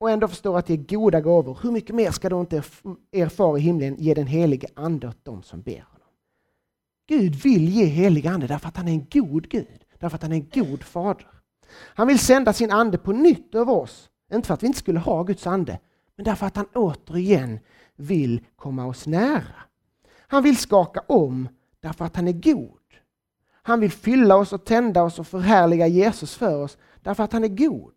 och 0.00 0.10
ändå 0.10 0.28
förstår 0.28 0.58
att 0.58 0.66
det 0.66 0.72
är 0.72 0.76
goda 0.76 1.20
gåvor, 1.20 1.58
hur 1.62 1.70
mycket 1.70 1.94
mer 1.94 2.10
ska 2.10 2.28
då 2.28 2.40
inte 2.40 2.62
er 3.12 3.28
far 3.28 3.58
i 3.58 3.60
himlen 3.60 3.96
ge 3.98 4.14
den 4.14 4.26
helige 4.26 4.68
ande 4.74 5.08
åt 5.08 5.24
dem 5.24 5.42
som 5.42 5.62
ber 5.62 5.72
honom? 5.72 6.08
Gud 7.08 7.34
vill 7.34 7.68
ge 7.68 7.84
helig 7.84 8.26
ande 8.26 8.46
därför 8.46 8.68
att 8.68 8.76
han 8.76 8.88
är 8.88 8.92
en 8.92 9.06
god 9.12 9.48
Gud, 9.48 9.84
därför 9.98 10.16
att 10.16 10.22
han 10.22 10.32
är 10.32 10.36
en 10.36 10.50
god 10.54 10.82
fader. 10.82 11.26
Han 11.76 12.06
vill 12.06 12.18
sända 12.18 12.52
sin 12.52 12.70
ande 12.70 12.98
på 12.98 13.12
nytt 13.12 13.54
över 13.54 13.72
oss, 13.72 14.08
inte 14.32 14.46
för 14.46 14.54
att 14.54 14.62
vi 14.62 14.66
inte 14.66 14.78
skulle 14.78 14.98
ha 14.98 15.22
Guds 15.22 15.46
ande, 15.46 15.78
men 16.16 16.24
därför 16.24 16.46
att 16.46 16.56
han 16.56 16.66
återigen 16.74 17.58
vill 17.96 18.46
komma 18.56 18.86
oss 18.86 19.06
nära. 19.06 19.62
Han 20.16 20.42
vill 20.42 20.56
skaka 20.56 21.00
om 21.00 21.48
därför 21.80 22.04
att 22.04 22.16
han 22.16 22.28
är 22.28 22.32
god. 22.32 22.80
Han 23.62 23.80
vill 23.80 23.92
fylla 23.92 24.36
oss 24.36 24.52
och 24.52 24.64
tända 24.64 25.02
oss 25.02 25.18
och 25.18 25.26
förhärliga 25.26 25.86
Jesus 25.86 26.34
för 26.34 26.62
oss 26.62 26.78
därför 27.02 27.22
att 27.22 27.32
han 27.32 27.44
är 27.44 27.48
god. 27.48 27.94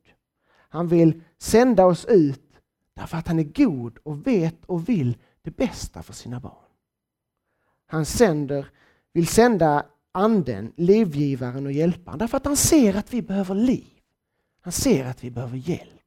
Han 0.70 0.88
vill 0.88 1.24
sända 1.38 1.86
oss 1.86 2.06
ut 2.06 2.62
därför 2.94 3.18
att 3.18 3.28
han 3.28 3.40
är 3.40 3.44
god 3.44 3.98
och 4.04 4.28
vet 4.28 4.66
och 4.66 4.90
vill 4.90 5.18
det 5.42 5.58
bästa 5.58 6.04
för 6.04 6.14
sina 6.14 6.40
barn. 6.40 6.68
Han 7.86 8.06
sänder, 8.06 8.72
vill 9.14 9.28
sända 9.28 9.86
anden, 10.12 10.74
livgivaren 10.76 11.66
och 11.66 11.72
hjälparen 11.72 12.20
därför 12.20 12.38
att 12.38 12.46
han 12.46 12.58
ser 12.58 12.96
att 12.96 13.14
vi 13.14 13.22
behöver 13.22 13.56
liv. 13.56 14.00
Han 14.62 14.74
ser 14.74 15.06
att 15.06 15.24
vi 15.24 15.32
behöver 15.32 15.58
hjälp. 15.58 16.02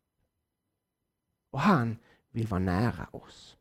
Och 1.50 1.60
han 1.60 1.96
vill 2.30 2.46
vara 2.46 2.60
nära 2.60 3.06
oss. 3.10 3.56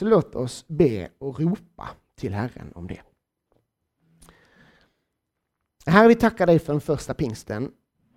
Så 0.00 0.06
låt 0.06 0.34
oss 0.34 0.64
be 0.68 1.08
och 1.18 1.40
ropa 1.40 1.88
till 2.14 2.34
Herren 2.34 2.72
om 2.74 2.86
det. 2.86 3.00
Herre, 5.86 6.08
vi 6.08 6.14
tackar 6.14 6.46
dig 6.46 6.58
för 6.58 6.72
den 6.72 6.80
första 6.80 7.14
pingsten. 7.14 7.72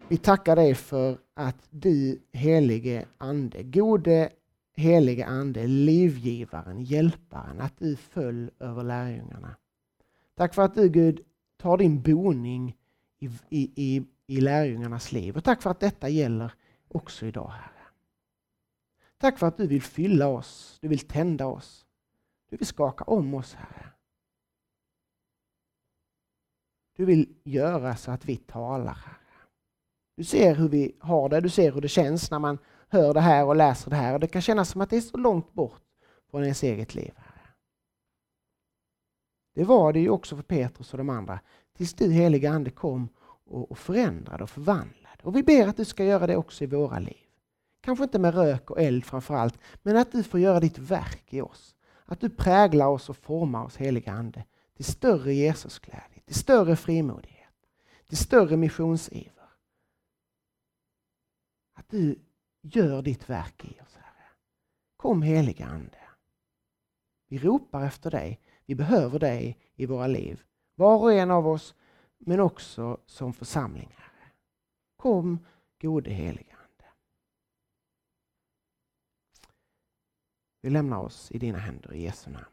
Vi 0.08 0.18
tackar 0.18 0.56
dig 0.56 0.76
för 0.76 1.18
att 1.34 1.68
du, 1.70 2.22
helige 2.34 3.06
Ande, 3.18 3.64
gode 3.64 4.30
helige 4.76 5.26
Ande, 5.26 5.68
livgivaren, 5.68 6.84
hjälparen, 6.84 7.62
att 7.62 7.78
du 7.78 7.96
föll 7.96 8.52
över 8.60 8.84
lärjungarna. 8.84 9.56
Tack 10.36 10.54
för 10.54 10.62
att 10.62 10.76
du, 10.76 10.90
Gud, 10.90 11.20
tar 11.58 11.78
din 11.78 12.02
boning 12.02 12.78
i, 13.20 13.30
i, 13.50 13.72
i, 13.76 14.04
i 14.28 14.42
lärjungarnas 14.42 15.12
liv. 15.12 15.38
Och 15.38 15.44
tack 15.44 15.62
för 15.62 15.70
att 15.70 15.80
detta 15.80 16.10
gäller 16.10 16.54
också 16.88 17.26
idag, 17.26 17.50
Herre. 17.50 17.83
Tack 19.24 19.40
för 19.40 19.48
att 19.48 19.58
du 19.58 19.68
vill 19.68 19.82
fylla 19.82 20.28
oss, 20.28 20.78
du 20.82 20.88
vill 20.88 21.08
tända 21.08 21.46
oss. 21.46 21.86
Du 22.50 22.58
vill 22.58 22.68
skaka 22.68 23.04
om 23.04 23.34
oss, 23.34 23.54
Herre. 23.54 23.90
Du 26.96 27.06
vill 27.06 27.36
göra 27.44 27.96
så 27.96 28.12
att 28.12 28.26
vi 28.26 28.38
talar, 28.38 28.94
Herre. 28.94 29.48
Du 30.16 30.24
ser 30.24 30.56
hur 30.56 30.70
vi 30.70 30.96
har 31.00 31.30
det, 31.30 31.42
du 31.42 31.50
ser 31.50 31.72
hur 31.72 31.82
det 31.82 31.88
känns 31.88 32.32
när 32.32 32.40
man 32.40 32.58
hör 32.88 33.14
det 33.14 33.20
här 33.20 33.46
och 33.46 33.56
läser 33.56 33.90
det 33.90 33.96
här. 33.96 34.14
Och 34.14 34.20
Det 34.20 34.28
kan 34.28 34.42
kännas 34.42 34.70
som 34.70 34.82
att 34.82 34.90
det 34.90 34.98
är 34.98 35.02
så 35.02 35.18
långt 35.18 35.54
bort 35.54 35.84
från 36.32 36.44
ens 36.44 36.64
eget 36.64 36.96
liv. 36.96 37.14
Herre. 37.16 37.54
Det 39.56 39.64
var 39.64 39.94
det 39.94 40.00
ju 40.00 40.10
också 40.10 40.36
för 40.36 40.44
Petrus 40.44 40.94
och 40.94 40.98
de 40.98 41.10
andra, 41.10 41.40
tills 41.78 41.94
du 41.94 42.12
heliga 42.12 42.52
Ande 42.52 42.72
kom 42.72 43.10
och 43.46 43.78
förändrade 43.78 44.44
och 44.44 44.50
förvandlade. 44.50 45.24
Och 45.24 45.36
vi 45.36 45.44
ber 45.44 45.68
att 45.68 45.78
du 45.78 45.86
ska 45.86 46.06
göra 46.06 46.28
det 46.28 46.38
också 46.38 46.64
i 46.64 46.68
våra 46.68 47.00
liv. 47.00 47.23
Kanske 47.84 48.04
inte 48.04 48.20
med 48.20 48.34
rök 48.34 48.72
och 48.72 48.82
eld 48.82 49.06
framför 49.06 49.34
allt, 49.36 49.60
men 49.82 49.98
att 49.98 50.12
du 50.12 50.24
får 50.24 50.40
göra 50.40 50.60
ditt 50.60 50.78
verk 50.78 51.34
i 51.34 51.42
oss. 51.42 51.76
Att 52.06 52.20
du 52.20 52.30
präglar 52.30 52.88
oss 52.88 53.10
och 53.10 53.18
formar 53.18 53.66
oss, 53.66 53.78
heliga 53.78 54.12
Ande, 54.12 54.46
till 54.76 54.86
större 54.86 55.34
Jesusglädje, 55.34 56.22
till 56.26 56.36
större 56.36 56.76
frimodighet, 56.76 57.54
till 58.08 58.18
större 58.18 58.58
missionsiver. 58.58 59.50
Att 61.74 61.90
du 61.90 62.20
gör 62.62 63.02
ditt 63.02 63.30
verk 63.30 63.66
i 63.66 63.82
oss, 63.82 63.96
Herre. 63.96 64.28
Kom 64.98 65.22
heliga 65.22 65.66
Ande. 65.66 66.00
Vi 67.28 67.38
ropar 67.38 67.86
efter 67.86 68.12
dig. 68.12 68.40
Vi 68.66 68.76
behöver 68.76 69.20
dig 69.20 69.58
i 69.76 69.86
våra 69.86 70.08
liv. 70.08 70.44
Var 70.76 70.98
och 70.98 71.14
en 71.14 71.32
av 71.32 71.48
oss, 71.48 71.76
men 72.18 72.40
också 72.40 72.98
som 73.06 73.34
församling, 73.34 73.96
Herre. 73.98 74.32
Kom, 74.98 75.46
gode 75.82 76.10
heliga 76.12 76.53
Vi 80.64 80.70
lämnar 80.70 80.98
oss 80.98 81.32
i 81.32 81.38
dina 81.38 81.58
händer 81.58 81.94
i 81.94 82.04
Jesu 82.04 82.32
namn. 82.32 82.53